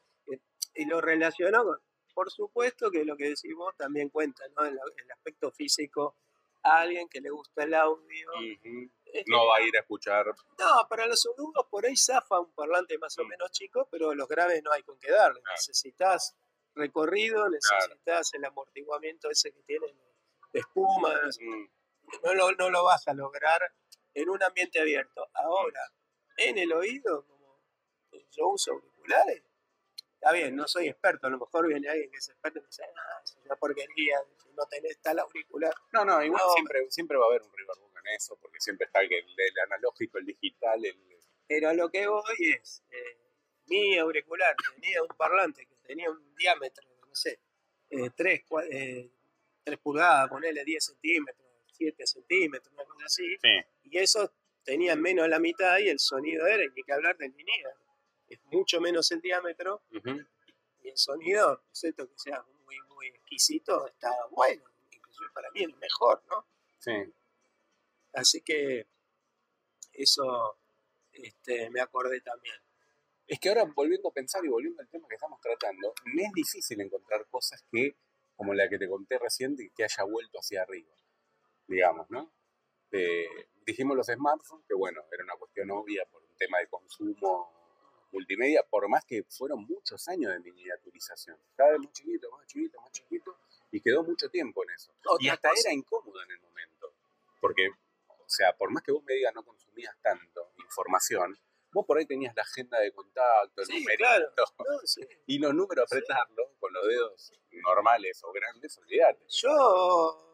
[0.75, 1.80] Y lo relacionó con,
[2.13, 4.65] por supuesto que lo que decís vos también cuenta, ¿no?
[4.65, 6.15] El, el aspecto físico
[6.63, 8.30] a alguien que le gusta el audio.
[8.32, 8.89] Ujú.
[9.04, 10.25] Es No va a ir a escuchar.
[10.60, 13.28] no, para los agudos por ahí zafa un parlante más o Mm.
[13.30, 15.41] menos chico, pero los graves no hay con qué darle.
[15.41, 15.56] Claro.
[15.56, 16.36] Necesitas
[16.73, 19.95] recorrido, necesitas el amortiguamiento ese que tienen
[20.51, 21.67] de espuma, Mm,
[22.23, 23.62] no lo, no lo vas a lograr
[24.13, 25.28] en un ambiente abierto.
[25.34, 25.82] Ahora,
[26.38, 27.62] en el oído, como
[28.32, 29.43] yo uso auriculares,
[30.25, 32.67] está bien, no soy experto, a lo mejor viene alguien que es experto y me
[32.67, 34.17] dice, ah, es una porquería,
[34.57, 35.71] no tenés tal auricular.
[35.93, 38.88] No, no, igual No, siempre, siempre va a haber un riverbook en eso, porque siempre
[38.88, 40.97] está el, el, el analógico, el digital, el...
[41.47, 42.23] Pero a lo que voy
[42.59, 43.19] es, eh,
[43.67, 47.39] mi auricular tenía un parlante que tenía un diámetro, no sé,
[47.89, 49.11] 3, eh,
[49.63, 53.38] eh, pulgadas, ponerle 10 centímetros, 7 centímetros, una cosa así.
[53.83, 54.33] Y eso
[54.63, 57.73] tenía menos de la mitad y el sonido era, y ni que hablar del lineal.
[58.36, 64.12] Es mucho menos el diámetro y el sonido, excepto que sea muy, muy exquisito, está
[64.32, 64.63] bueno.
[64.91, 66.45] Inclusive para mí es mejor, ¿no?
[66.80, 67.13] Sí.
[68.13, 68.88] Así que
[69.93, 70.60] eso
[71.13, 72.56] este, me acordé también.
[73.28, 76.32] Es que ahora volviendo a pensar y volviendo al tema que estamos tratando, me es
[76.34, 77.95] difícil encontrar cosas que,
[78.36, 80.93] como la que te conté recién, que haya vuelto hacia arriba,
[81.67, 82.34] digamos, ¿no?
[82.91, 87.64] Eh, dijimos los smartphones, que bueno, era una cuestión obvia por un tema de consumo
[88.11, 91.37] multimedia, por más que fueron muchos años de miniaturización.
[91.55, 93.37] Cada vez más chiquito, más chiquito, más chiquito,
[93.71, 94.93] y quedó mucho tiempo en eso.
[95.19, 96.93] y hasta era incómodo en el momento,
[97.41, 97.69] porque,
[98.07, 101.37] o sea, por más que vos me digas no consumías tanto información,
[101.75, 103.85] vos por ahí tenías la agenda de contacto, el sí,
[105.27, 109.25] y los números apretarlos con los dedos normales o grandes, olvídate.
[109.27, 110.25] Yo,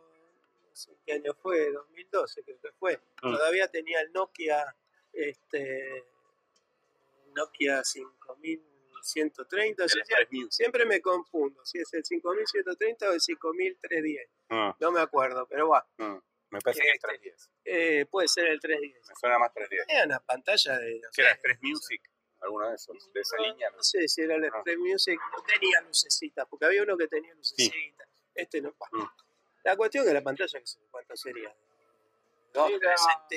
[1.03, 3.34] qué año fue, 2012 creo que fue, mm.
[3.34, 4.75] todavía tenía el Nokia,
[5.12, 6.05] este,
[7.36, 9.86] Nokia 5130,
[10.50, 14.70] siempre me confundo, si es el 5130 o el 5310, mm.
[14.80, 15.88] no me acuerdo, pero va.
[15.98, 16.20] Mm.
[16.52, 17.34] Me parece que es 310.
[17.34, 19.08] Este, eh, puede ser el 310.
[19.08, 19.98] Me suena más 310.
[19.98, 21.02] Era una pantalla de.
[21.13, 22.02] ¿Qué era Express Music?
[22.41, 23.13] ¿Alguno de esos?
[23.13, 23.72] ¿De esa línea?
[23.72, 25.17] No sé si era el Express Music.
[25.32, 28.10] No tenía lucecitas, porque había uno que tenía lucecitas.
[28.36, 28.76] Este no.
[28.91, 29.06] Mm.
[29.63, 31.56] La cuestión es que la pantalla, ¿cuánto sería?
[32.54, 32.72] 2,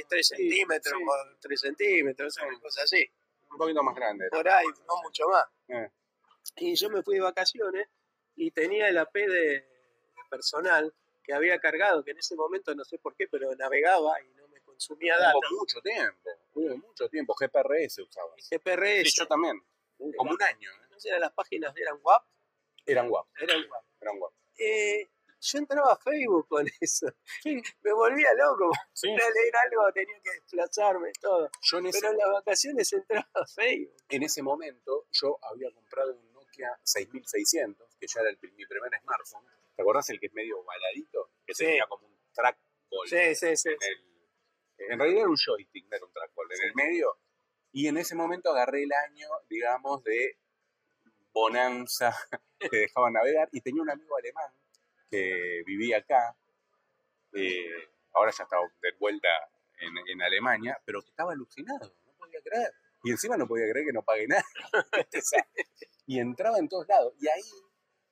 [0.09, 1.01] 3, centímetros,
[1.41, 3.09] 3 centímetros, una cosa así.
[3.51, 4.29] Un poquito más grande.
[4.31, 5.47] Por ahí, no mucho más.
[5.69, 5.91] Eh.
[6.57, 7.89] Y yo me fui de vacaciones
[8.37, 9.69] y tenía el AP de
[10.29, 14.29] personal que había cargado, que en ese momento no sé por qué, pero navegaba y
[14.35, 15.41] no me consumía datos.
[15.51, 18.35] Hubo mucho tiempo, hubo mucho tiempo, GPRS usaba.
[18.37, 19.11] GPRS.
[19.11, 19.63] Sí, yo también,
[20.17, 20.71] como un año.
[20.71, 20.87] ¿eh?
[20.91, 22.25] No sé, las páginas eran WAP.
[22.87, 23.27] Eran WAP.
[23.41, 23.85] Eran WAP.
[24.01, 24.33] Eran WAP.
[24.59, 25.09] Eh,
[25.45, 27.07] yo entraba a Facebook con eso.
[27.45, 28.71] Me volvía loco.
[28.93, 29.09] Sí.
[29.09, 31.51] Para leer algo tenía que desplazarme, todo.
[31.71, 34.03] Pero en las vacaciones entraba a Facebook.
[34.09, 38.91] En ese momento yo había comprado un Nokia 6600, que ya era el, mi primer
[39.01, 39.45] smartphone,
[39.77, 41.31] ¿Te acordás el que es medio baladito?
[41.45, 43.09] Que tenía como un trackball.
[43.09, 43.71] Sí, sí, sí.
[44.79, 46.47] En, realidad era un joystick, no era un trackball.
[46.53, 47.19] En el medio.
[47.73, 50.39] Y en ese momento agarré el año, digamos, de
[51.33, 52.15] bonanza
[52.61, 53.49] que dejaba navegar.
[53.51, 54.53] Y tenía un amigo alemán
[55.15, 56.37] que vivía acá.
[57.33, 59.29] Eh, ahora ya está de vuelta
[59.79, 61.95] en, en Alemania, pero que estaba alucinado.
[62.07, 62.73] No podía creer.
[63.03, 64.45] Y encima no podía creer que no pague nada.
[66.07, 67.15] y entraba en todos lados.
[67.21, 67.43] Y ahí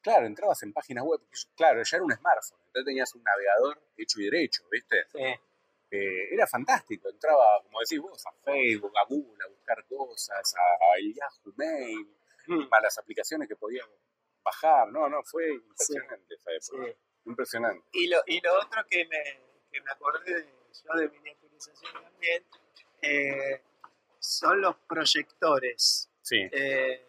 [0.03, 1.21] Claro, entrabas en páginas web,
[1.55, 4.97] claro, ya era un smartphone, entonces tenías un navegador hecho y derecho, ¿viste?
[5.13, 5.23] Sí.
[5.93, 10.99] Eh, era fantástico, entraba, como decís vos, a Facebook, a Google, a buscar cosas, a,
[11.01, 12.09] Yahoo Mail,
[12.49, 12.69] mm.
[12.73, 13.87] a las aplicaciones que podías
[14.45, 17.87] bajar, no, no, fue impresionante esa época, impresionante.
[17.93, 19.23] Y lo, y lo otro que me,
[19.71, 22.45] que me acordé de, yo de miniaturización también,
[23.03, 23.63] eh,
[24.19, 26.11] son los proyectores.
[26.23, 26.49] Sí.
[26.53, 27.07] Eh,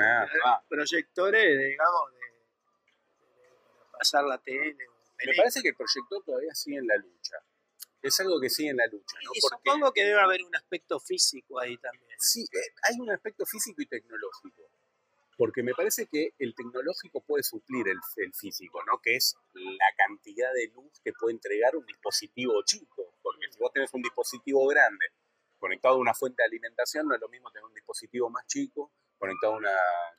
[0.00, 2.20] Ah, proyectores, digamos, de,
[3.92, 4.76] pasar la tele.
[5.24, 7.36] Me parece que el proyector todavía sigue en la lucha.
[8.02, 9.16] Es algo que sigue en la lucha.
[9.24, 9.30] ¿no?
[9.34, 12.18] Y supongo que debe haber un aspecto físico ahí también.
[12.18, 14.62] Sí, eh, hay un aspecto físico y tecnológico.
[15.36, 19.00] Porque me parece que el tecnológico puede suplir el, el físico, ¿no?
[19.02, 23.14] Que es la cantidad de luz que puede entregar un dispositivo chico.
[23.22, 25.06] Porque si vos tenés un dispositivo grande
[25.58, 28.92] conectado a una fuente de alimentación, no es lo mismo tener un dispositivo más chico
[29.18, 29.70] conectado a una,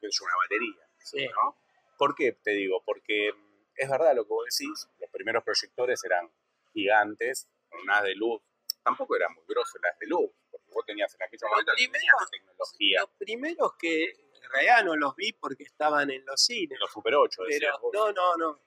[0.02, 1.30] una batería.
[1.36, 1.56] ¿no?
[1.98, 2.82] ¿Por qué te digo?
[2.84, 3.32] Porque
[3.76, 6.30] es verdad lo que vos decís, los primeros proyectores eran
[6.74, 8.42] gigantes, con unas de luz,
[8.84, 13.02] tampoco eran muy grosos las de luz, porque vos tenías en aquel momento la tecnología.
[13.02, 14.14] Los primeros que
[14.46, 16.80] en realidad no los vi porque estaban en los cines.
[16.80, 18.60] Los Super 8, pero, No, no, no.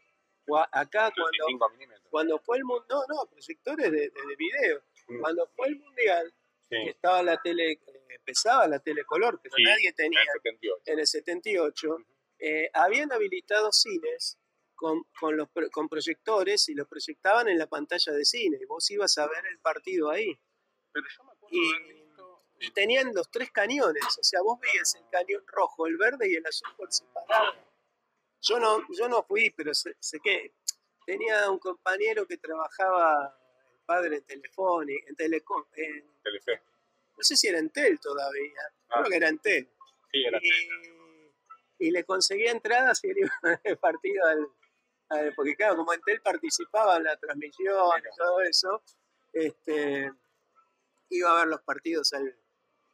[0.73, 1.69] Acá cuando,
[2.11, 4.83] cuando fue el mundo, no, no, proyectores de, de, video.
[5.09, 5.21] Mm.
[5.21, 6.33] Cuando fue el mundial,
[6.71, 10.21] que estaba la tele, eh, empezaba la telecolor, pero nadie tenía
[10.87, 11.99] en el 78,
[12.39, 14.39] eh, habían habilitado cines
[14.75, 18.91] con, con, los, con proyectores y los proyectaban en la pantalla de cine, y vos
[18.91, 20.39] ibas a ver el partido ahí.
[20.93, 21.98] Pero yo me acuerdo y,
[22.61, 26.35] y tenían los tres cañones, o sea, vos veías el cañón rojo, el verde y
[26.35, 27.55] el azul por separado.
[28.41, 30.53] Yo no, yo no fui, pero sé, sé que
[31.05, 33.37] tenía un compañero que trabajaba
[33.87, 36.63] padre en Telefónica, en Telecom, en Telefe.
[37.17, 38.95] No sé si era Entel todavía, ah.
[39.01, 39.69] creo que era Entel.
[40.13, 45.77] Sí, era y, y le conseguía entradas y él iba el partido al, porque claro,
[45.77, 48.83] como Entel participaba en la transmisión y todo eso,
[49.33, 50.13] este,
[51.11, 52.37] iba a ver los partidos al,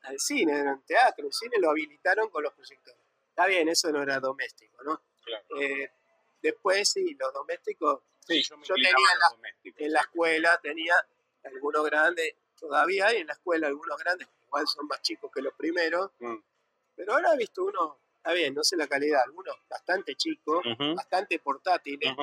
[0.05, 3.01] al cine, en el teatro, el cine lo habilitaron con los proyectores.
[3.31, 5.03] Está bien, eso no era doméstico, ¿no?
[5.25, 5.45] Claro.
[5.61, 5.91] Eh,
[6.41, 10.95] después, sí, los domésticos, Sí, yo me Yo tenía la- en la escuela tenía
[11.43, 15.53] algunos grandes, todavía hay en la escuela algunos grandes, igual son más chicos que los
[15.53, 16.37] primeros, Mm.
[16.97, 20.65] pero ahora he visto uno, está bien, no sé la calidad, algunos bastante chicos,
[20.97, 22.15] bastante portátiles,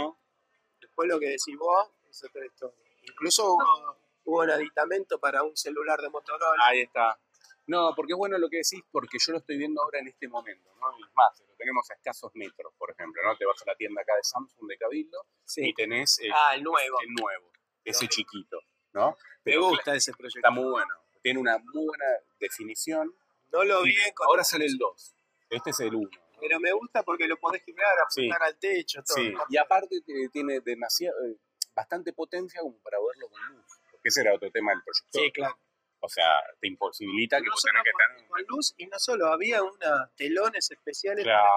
[0.80, 2.78] después lo que decís vos es otra historia.
[3.04, 6.66] Incluso hubo, hubo un aditamento para un celular de Motorola.
[6.66, 7.20] Ahí está.
[7.68, 10.28] No, porque es bueno lo que decís, porque yo lo estoy viendo ahora en este
[10.28, 10.88] momento, ¿no?
[10.98, 13.38] Y es más, lo tenemos a escasos metros, por ejemplo, ¿no?
[13.38, 15.74] Te vas a la tienda acá de Samsung de Cabildo y Sí.
[15.76, 16.98] tenés el, Ah, el nuevo.
[17.02, 17.52] el nuevo,
[17.86, 18.60] ese chiquito,
[18.94, 19.16] ¿no?
[19.46, 20.40] Me gusta ese proyecto.
[20.40, 22.06] está muy bueno, tiene una muy buena
[22.40, 23.16] definición.
[23.52, 25.16] No lo vi Y en ahora sale el 2,
[25.50, 26.10] este es el 1.
[26.40, 29.16] Pero me gusta porque lo podés girar, apuntar al techo, todo.
[29.18, 31.38] Sí, y aparte te- tiene demasiado, eh,
[31.76, 35.22] bastante potencia como para verlo con luz, porque ese era otro tema del proyector.
[35.22, 35.56] Sí, claro.
[36.04, 36.26] O sea,
[36.60, 38.28] te imposibilita que No vos tenés que estar...
[38.28, 41.48] con luz y no solo, había unos telones especiales Claro,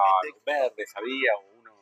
[0.45, 1.75] verdes había uno...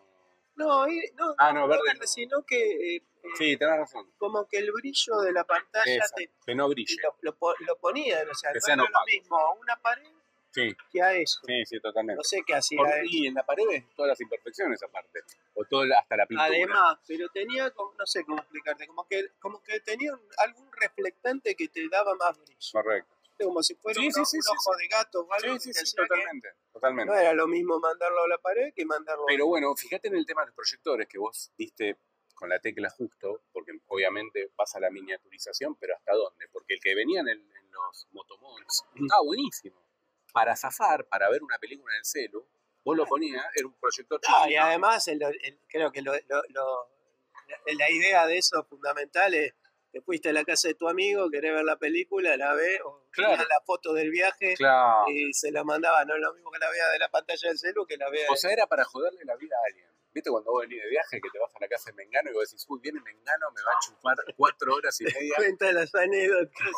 [0.56, 2.08] No, y- no, Ah, no, verde no.
[2.08, 3.04] sino que eh, eh,
[3.38, 4.12] Sí, tenés razón.
[4.18, 6.96] como que el brillo de la pantalla Esa, te, que no brille.
[7.04, 10.10] lo, lo, po- lo ponían, o sea, Que no era lo mismo una pared
[10.54, 11.40] Sí, que a eso.
[11.48, 12.18] sí, sí, totalmente.
[12.18, 13.06] No sé qué hacía Por- él.
[13.10, 15.20] y en la pared ves todas las imperfecciones aparte.
[15.56, 16.48] O todo, la- hasta la pintura.
[16.48, 20.72] Además, pero tenía, como, no sé cómo explicarte, como que, como que tenía un- algún
[20.74, 22.60] reflectante que te daba más brillo.
[22.72, 23.10] Correcto.
[23.42, 25.60] Como si fuera Sí, un, sí, ojo de gato o algo.
[25.60, 26.50] Sí, sí, totalmente.
[26.72, 27.12] Totalmente.
[27.12, 30.26] No era lo mismo mandarlo a la pared que mandarlo Pero bueno, fíjate en el
[30.26, 31.98] tema de los proyectores que vos diste
[32.36, 36.48] con la tecla justo, porque obviamente pasa la miniaturización, pero ¿hasta dónde?
[36.52, 39.06] Porque el que venía en, el- en los motomods Mm.
[39.06, 39.83] estaba buenísimo.
[40.34, 42.46] Para zafar, para ver una película en el celu,
[42.84, 44.64] vos lo ponías, era un proyector Ah, y chiquito.
[44.64, 46.90] además, el- el- creo que lo- lo- lo-
[47.78, 49.54] la, idea de eso fundamental es
[49.92, 53.06] que fuiste a la casa de tu amigo, querés ver la película, la ve, o
[53.12, 53.44] Claro.
[53.48, 55.06] la foto del viaje Claro.
[55.08, 57.60] y se la mandaba, no es lo mismo que la vea de la pantalla del
[57.60, 59.88] celu que la vea O sea, era para joderle la vida a alguien.
[60.12, 62.34] ¿Viste cuando vos venís de viaje que te vas a la casa de Mengano y
[62.34, 65.94] vos decís, uy, viene Mengano, me va a chupar cuatro horas y media cuenta las
[65.94, 66.70] anécdotas.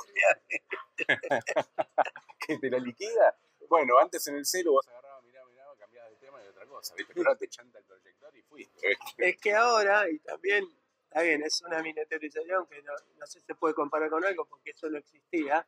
[2.47, 3.37] que te la liquida?
[3.69, 6.95] Bueno, antes en el celu vos agarrabas, mirabas, mirabas, cambiabas de tema y otra cosa,
[6.95, 7.13] ¿viste?
[7.13, 8.79] Pero ahora te chanta el proyector y fuiste.
[9.17, 10.65] es que ahora, y también,
[11.03, 14.45] está bien, es una miniaturización que no, no sé si se puede comparar con algo
[14.45, 15.67] porque eso no existía.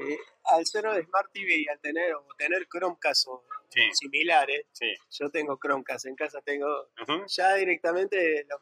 [0.00, 3.80] Eh, al ser de Smart TV y al tener, o tener Chromecast o Sí.
[3.94, 4.94] similares, Sí.
[5.10, 6.88] yo tengo Chromecast, en casa tengo
[7.26, 8.60] ya directamente, lo-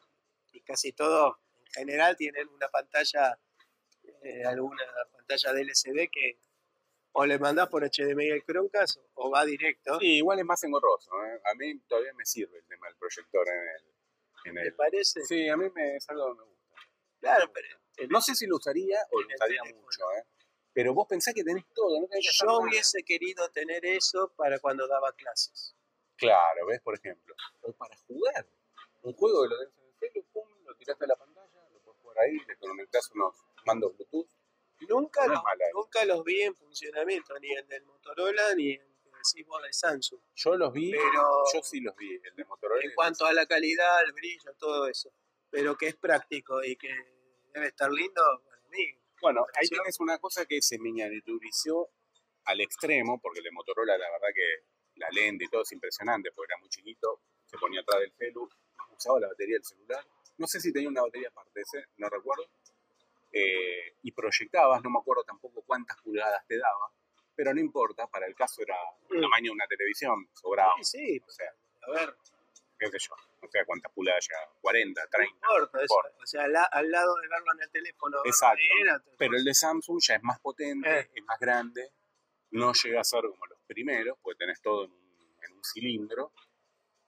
[0.53, 1.35] y casi todos
[1.65, 3.37] en general tienen una pantalla,
[4.23, 4.83] eh, alguna
[5.13, 6.37] pantalla de LCD que
[7.13, 9.99] o le mandás por HDMI al Chromecast o, va directo.
[9.99, 11.11] Sí, igual es más engorroso.
[11.25, 11.41] ¿eh?
[11.45, 13.91] A mí todavía me sirve el tema del proyector en el...
[14.45, 14.73] En ¿Te el...
[14.75, 15.21] parece?
[15.25, 16.75] Sí, a mí me, es algo que me gusta.
[17.19, 20.25] Claro, pero el- No sé si lo usaría o lo el usaría mucho, ¿eh?
[20.73, 22.59] Pero vos pensás que tenés todo, no tenés que yo nada.
[22.59, 25.75] hubiese querido tener eso para cuando daba clases.
[26.15, 26.79] Claro, ¿ves?
[26.81, 27.35] Por ejemplo.
[27.61, 28.47] O para jugar.
[29.01, 31.79] Un juego que lo tenés en el celu, pum, lo tiraste a la pantalla, lo
[31.81, 33.35] puedes jugar ahí, le conectás unos
[33.65, 34.29] mandos Bluetooth.
[34.87, 35.71] Nunca, No es los, esa.
[35.73, 39.73] nunca los vi en funcionamiento, ni el del Motorola ni el que decís vos de
[39.73, 40.21] Samsung.
[40.35, 42.81] Yo los vi, Pero yo sí los vi, el de Motorola.
[42.83, 45.11] en cuanto a la calidad, el brillo, todo eso.
[45.49, 46.89] Pero que es práctico y que
[47.53, 48.97] debe estar lindo, para mí.
[49.21, 51.89] Bueno, ahí tienes una cosa que se miniaturizó
[52.45, 54.65] al extremo, porque el de Motorola, la verdad que
[54.95, 58.49] la lente y todo es impresionante, porque era muy chiquito, se ponía atrás del celu,
[58.95, 60.05] usaba la batería del celular,
[60.37, 62.49] no sé si tenía una batería aparte, ese, no recuerdo,
[63.31, 66.91] eh, y proyectabas, no me acuerdo tampoco cuántas pulgadas te daba,
[67.35, 68.75] pero no importa, para el caso era
[69.09, 69.21] el Mm.
[69.21, 71.49] tamaño de una televisión, sobraba, Sí, sí, o sea,
[71.87, 72.15] a ver,
[72.77, 75.83] qué sé yo, no sé cuántas pulgadas ya, 40, no 30, importa.
[75.83, 76.23] eso, importa.
[76.23, 78.61] o sea, al, al lado de verlo en el teléfono, Exacto.
[78.81, 81.09] era Pero el de Samsung ya es más potente, Eh.
[81.13, 81.91] es más grande,
[82.51, 86.33] no llega a ser como los primeros, porque tenés todo en un, en un cilindro,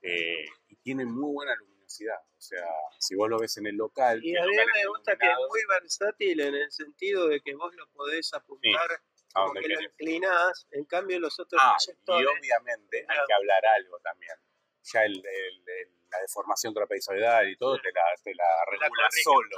[0.01, 1.55] eh, y tiene muy buena
[2.01, 2.65] O sea,
[2.99, 5.61] si vos lo ves en el local, Y a mí me gusta que es muy
[5.69, 8.91] versátil en el sentido de que vos lo podés apuntar
[9.35, 11.75] a como que lo inclinás, en cambio los otros Ah,
[12.19, 14.35] y obviamente hay que hablar algo también.
[14.83, 19.09] Ya el- el- el- la deformación trapezoidal y todo te la, te la la regula
[19.23, 19.57] solo.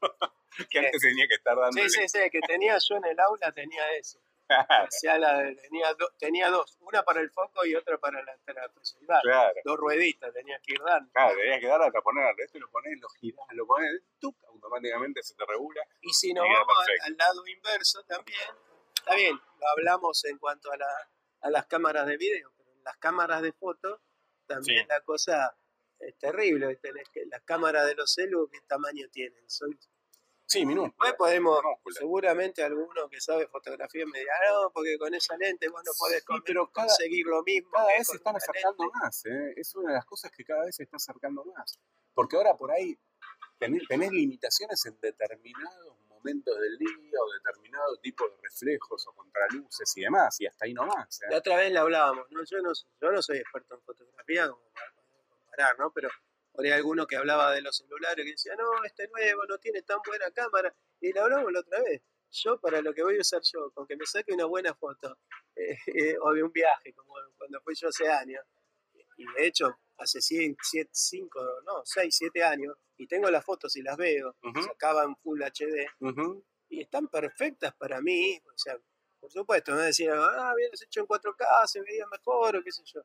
[0.70, 1.80] Que antes tenía que estar dando.
[1.82, 4.18] Sí, sí, sí, que tenía yo en el aula tenía eso.
[5.18, 8.36] La- tenía, do- tenía dos, una para el foco y otra para la
[9.22, 9.54] claro.
[9.64, 11.10] Dos rueditas tenía que ir dando.
[11.12, 14.36] Claro, tenías que dar hasta ponerle esto y lo pones, lo girás, lo pones, ¡tuc!
[14.44, 15.82] automáticamente se te regula.
[16.00, 18.38] Y si nos vamos al, lado inverso también,
[18.96, 21.10] está bien, lo hablamos en cuanto a, la-
[21.42, 24.00] a las cámaras de video, pero en las cámaras de foto
[24.46, 24.88] también Sí.
[24.88, 25.56] la cosa
[25.98, 26.76] es terrible.
[26.76, 29.48] Tenés que, las cámaras de los celus, ¿qué tamaño tienen?
[29.48, 29.70] Son
[30.48, 31.10] Sí, minúscula.
[31.10, 35.82] Después podemos, seguramente alguno que sabe fotografía me dirá, no, porque con esa lente vos
[35.84, 37.70] no podés Sí, comer- pero cada- conseguir lo mismo.
[37.70, 38.98] Cada vez se están acercando lente".
[38.98, 39.52] más, ¿eh?
[39.56, 41.78] Es una de las cosas que cada vez se está acercando más.
[42.14, 42.98] Porque ahora por ahí
[43.58, 49.96] tenés, tenés limitaciones en determinados momentos del día o determinado tipo de reflejos o contraluces
[49.98, 51.20] y demás, y hasta ahí nomás.
[51.22, 51.26] ¿eh?
[51.30, 52.40] La otra vez le hablábamos, ¿no?
[52.44, 54.92] Yo no, yo no soy experto en fotografía como para
[55.42, 55.92] comparar, ¿no?
[55.92, 56.08] Pero
[56.64, 59.98] ahí alguno que hablaba de los celulares que decía, no, este nuevo no tiene tan
[60.04, 60.74] buena cámara.
[61.00, 62.02] Y lo hablamos la otra vez.
[62.30, 65.18] Yo, para lo que voy a usar yo, con que me saque una buena foto,
[65.56, 68.44] eh, eh, o de un viaje, como cuando fui yo hace años,
[69.16, 73.96] y de hecho, hace 5, no, 6, 7 años, y tengo las fotos y las
[73.96, 74.62] veo, Ujú.
[74.62, 76.44] sacaban Full HD, Ujú.
[76.68, 78.40] y están perfectas para mí.
[78.54, 78.76] O sea,
[79.20, 82.82] por supuesto, no decían, ah, habías hecho en 4K, se veía mejor o qué sé
[82.84, 83.00] yo.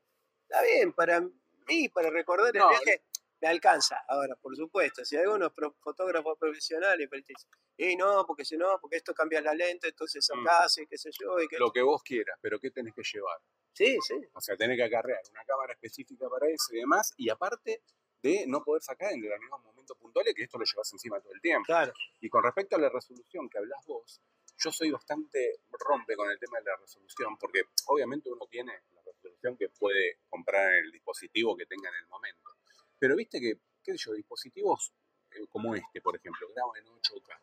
[0.47, 1.21] Está bien, para
[1.67, 3.03] mí, para recordar el No, viaje,
[3.43, 3.97] me alcanza.
[4.07, 8.45] Ahora, por supuesto, si hay algunos pro- fotógrafos profesionales pero te dicen, y no, porque
[8.45, 10.45] si no, porque esto cambia la lente, entonces Mm.
[10.45, 11.39] sacás y qué sé yo.
[11.41, 11.57] Y que...
[11.57, 13.37] Lo que vos quieras, pero ¿qué tenés que llevar?
[13.73, 14.15] Sí, sí.
[14.33, 17.81] O sea, tenés que acarrear una cámara específica para eso y demás, y aparte
[18.21, 21.41] de no poder sacar en determinados momentos puntuales, que esto lo llevas encima todo el
[21.41, 21.65] tiempo.
[21.65, 21.91] Claro.
[22.21, 24.21] Y con respecto a la resolución que hablas vos,
[24.55, 29.01] yo soy bastante rompe con el tema de la resolución, porque obviamente uno tiene la
[29.03, 32.51] resolución que puede comprar en el dispositivo que tenga en el momento.
[32.99, 34.93] Pero viste que, qué sé yo, dispositivos
[35.31, 37.39] eh, como este, por ejemplo, graban en 8K.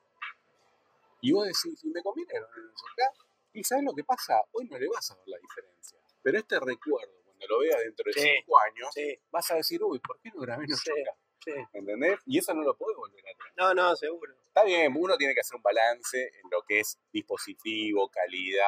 [1.23, 3.13] Y vos decís, si me conviene grabar en 8K,
[3.53, 4.41] y ¿sabes lo que pasa?
[4.53, 5.99] Hoy no le vas a ver la diferencia.
[6.23, 8.29] Pero este recuerdo, cuando lo veas dentro de Sí.
[8.45, 11.17] 5 años, Sí, vas a decir, uy, ¿por qué no grabé en 8K?
[11.45, 11.53] Sí.
[11.73, 12.21] ¿Entendés?
[12.27, 13.53] Y eso no lo puedes volver a traer.
[13.57, 14.35] No, no, seguro.
[14.47, 18.67] Está bien, uno tiene que hacer un balance en lo que es dispositivo, calidad,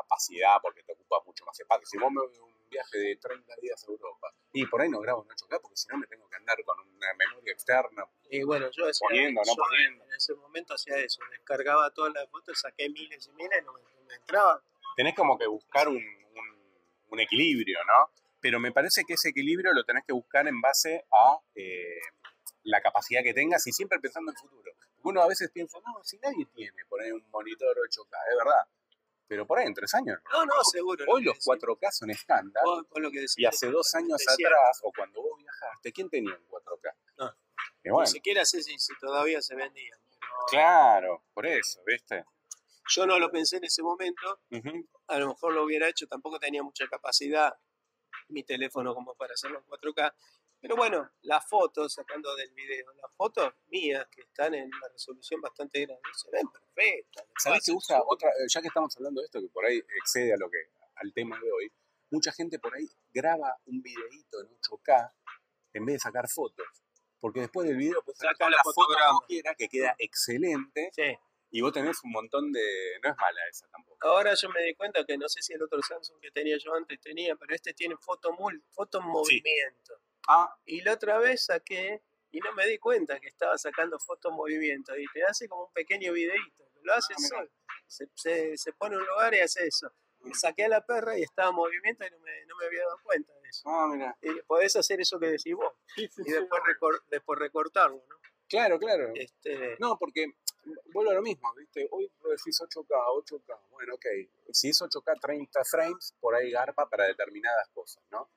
[0.00, 1.86] capacidad, porque te ocupa mucho más espacio.
[1.86, 4.88] Si vos me voy a un viaje de 30 días a Europa y por ahí
[4.88, 8.04] no grabo en 8K porque si no me tengo que andar con una memoria externa.
[8.30, 10.04] Y bueno, yo, hacía- Poniendo, no yo poniendo.
[10.04, 13.80] en ese momento hacía eso, descargaba todas las fotos, saqué miles y miles, no me,
[13.80, 14.62] no me entraba.
[14.96, 16.60] Tenés como que buscar un, un-
[17.10, 18.10] un equilibrio, ¿no?
[18.40, 22.00] Pero me parece que ese equilibrio lo tenés que buscar en base a eh,
[22.64, 24.72] la capacidad que tengas y siempre pensando en futuro.
[25.04, 28.66] Uno a veces piensa, no, si nadie tiene ahí un monitor 8K, es verdad.
[29.28, 30.18] Pero por ahí en tres años.
[30.32, 31.04] No, no, seguro.
[31.04, 31.62] lo Hoy que los decís.
[31.62, 32.62] 4K son estándar.
[32.64, 36.94] Lo Y hace dos años atrás, o cuando vos viajaste, ¿quién tenía un 4K?
[37.18, 37.34] No.
[37.82, 39.98] Y bueno, Ni siquiera sé si, si todavía se vendían.
[40.10, 42.24] pero claro, por eso, ¿viste?
[42.88, 44.40] Yo no lo pensé en ese momento,
[45.08, 47.52] a lo mejor lo hubiera hecho, tampoco tenía mucha capacidad
[48.28, 50.14] mi teléfono como para hacerlo en 4K.
[50.66, 55.40] Pero bueno, las fotos, sacando del video, las fotos mías que están en una resolución
[55.40, 57.24] bastante grande, se ven perfectas.
[57.38, 60.36] ¿Sabés que usa otra, ya que estamos hablando de esto, que por ahí excede a
[60.36, 60.58] lo que,
[60.96, 61.72] al tema de hoy,
[62.10, 65.12] mucha gente por ahí graba un videíto en 8K
[65.74, 66.66] en vez de sacar fotos.
[67.20, 68.80] Porque después del video puedes sacar Saca la la foto
[69.12, 71.16] vos quieras, que queda excelente, Sí.
[71.50, 72.98] y vos tenés un montón de...
[73.02, 73.96] No es mala esa tampoco.
[74.06, 76.74] Ahora yo me di cuenta que no sé si el otro Samsung que tenía yo
[76.74, 80.00] antes tenía, pero este tiene foto, mul- foto en movimiento.
[80.28, 84.30] Ah, Y la otra vez saqué y no me di cuenta que estaba sacando foto
[84.30, 84.96] en movimiento.
[84.96, 86.64] Y te hace como un pequeño videíto.
[86.82, 87.50] Lo hace Ah, solo.
[87.86, 89.90] Se, se, se pone en un lugar y hace eso.
[90.24, 92.80] Y saqué a la perra y estaba en movimiento y no me, no me había
[92.84, 93.62] dado cuenta de eso.
[93.68, 94.16] ah, mira.
[94.22, 95.72] Y podés hacer eso que decís vos.
[95.96, 98.16] Y después, recor- después recortarlo, ¿no?
[98.48, 99.10] Claro, claro.
[99.14, 100.26] Este, No, porque
[100.92, 101.86] vuelvo a lo mismo, ¿viste?
[101.90, 102.88] Hoy decís 8K,
[103.24, 103.60] 8K.
[103.70, 104.06] Bueno, ok.
[104.52, 108.28] Si es 8K 30 frames, por ahí garpa para determinadas cosas, ¿no?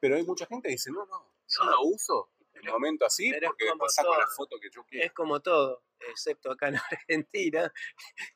[0.00, 1.82] Pero hay mucha gente que dice, no, no, yo No.
[1.82, 4.34] uso en un momento así pero porque después saco la todo.
[4.34, 5.06] foto que yo quiero.
[5.06, 7.72] es como todo, excepto acá en Argentina.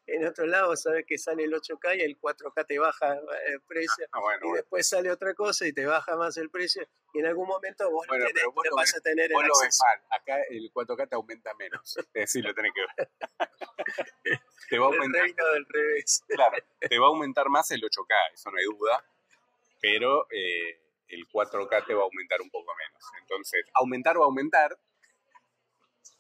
[0.07, 4.07] En otro lado sabes que sale el 8K y el 4K te baja el precio.
[4.13, 4.57] Ah, bueno, y bueno.
[4.59, 8.07] después sale otra cosa y te baja más el precio y en algún momento vos,
[8.07, 10.21] Bueno, tenés- vos lo vas ves- a tener el Vos lo ves mal.
[10.21, 11.97] Acá el 4K te aumenta menos.
[12.07, 13.11] Es decir, lo tenés que ver.
[14.71, 16.23] te va a El aumentar, reino del revés.
[16.29, 19.05] claro, te va a aumentar más el 8K, eso no hay duda.
[19.81, 20.81] Pero eh,
[21.13, 23.05] el 4K te va a aumentar un poco menos.
[23.21, 24.79] Entonces, aumentar va a aumentar.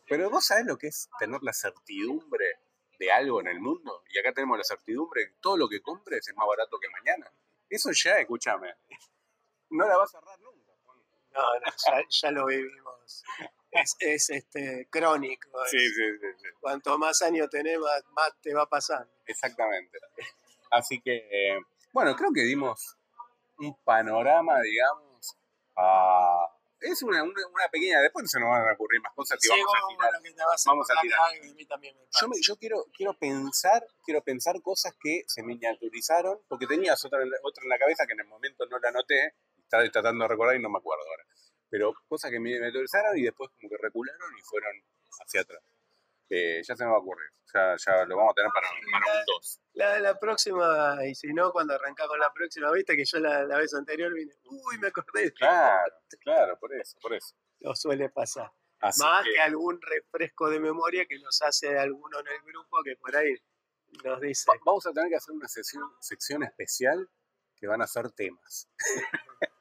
[0.07, 2.61] Pero vos sabés lo que es tener la certidumbre
[2.99, 4.05] de algo en el mundo.
[4.11, 7.33] Y acá tenemos la certidumbre que todo lo que compres es más barato que mañana.
[7.69, 8.75] Eso ya, escúchame,
[9.71, 10.73] no la vas a cerrar nunca.
[11.33, 13.25] No, no, ya, ya lo vivimos.
[13.71, 15.49] Es, es, este, crónico.
[15.65, 16.49] Sí, sí, sí, sí.
[16.61, 19.11] Cuanto más años tenés, más, más te va pasando.
[19.25, 19.99] Exactamente.
[20.71, 21.59] Así que, eh,
[21.91, 22.99] bueno, creo que dimos
[23.67, 25.37] un panorama, digamos,
[25.77, 26.49] a...
[26.81, 28.01] Es una, una, una pequeña...
[28.01, 30.11] Después se nos van a ocurrir más cosas y vamos a tirar.
[30.11, 31.21] bueno, que a vamos a tirar.
[31.31, 34.93] algo y a mí también me Yo, me- yo quiero, quiero pensar quiero pensar cosas
[35.01, 38.27] que se miniaturizaron, porque tenías otra, en la- otra en la cabeza que en el
[38.27, 41.23] momento no la anoté, estaba tratando de recordar y no me acuerdo ahora.
[41.71, 44.73] Pero cosas que miniaturizaron y después como que recularon y fueron
[45.25, 45.63] hacia atrás.
[46.35, 47.29] Eh, ya se me va a ocurrir.
[47.53, 49.61] Ya, ya lo vamos a tener para, para un 2.
[49.75, 53.59] La, la próxima, y si no, cuando arrancamos la próxima, viste que yo la, la
[53.59, 55.25] vez anterior vine, uy, me acordé.
[55.25, 57.35] de- Claro, claro, por eso, por eso.
[57.61, 58.51] Lo suele pasar.
[58.81, 62.83] Así Más que- que algún refresco de memoria que nos hace alguno en el grupo
[62.83, 63.35] que por ahí
[64.03, 64.47] nos dice.
[64.51, 67.11] Va- Vamos a tener que hacer una sesión, sección especial
[67.57, 68.71] que van a ser temas.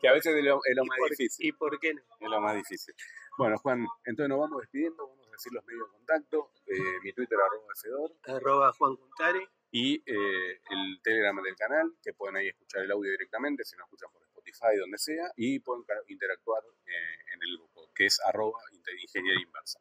[0.00, 1.46] que a veces es lo, es lo ¿Y más por- difícil.
[1.46, 2.02] ¿Y por qué no?
[2.20, 2.94] Es lo más difícil.
[3.38, 6.52] Bueno, Juan, entonces nos vamos despidiendo, decir los medios de contacto.
[6.66, 9.46] eh, mi Twitter arroba Fedor Arroba Juan Cuntari.
[9.70, 13.84] y eh, el Telegram del canal, que pueden ahí escuchar el audio directamente, si no
[13.84, 18.58] escuchan por Spotify, donde sea, y pueden interactuar eh, en el grupo, que es arroba
[19.00, 19.80] ingeniería inversa.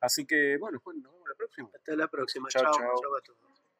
[0.00, 1.70] Así que, bueno, Juan, nos vemos la próxima.
[1.74, 2.48] Hasta la próxima.
[2.48, 2.94] Chao, Chao, chao.
[3.02, 3.45] chao a todos.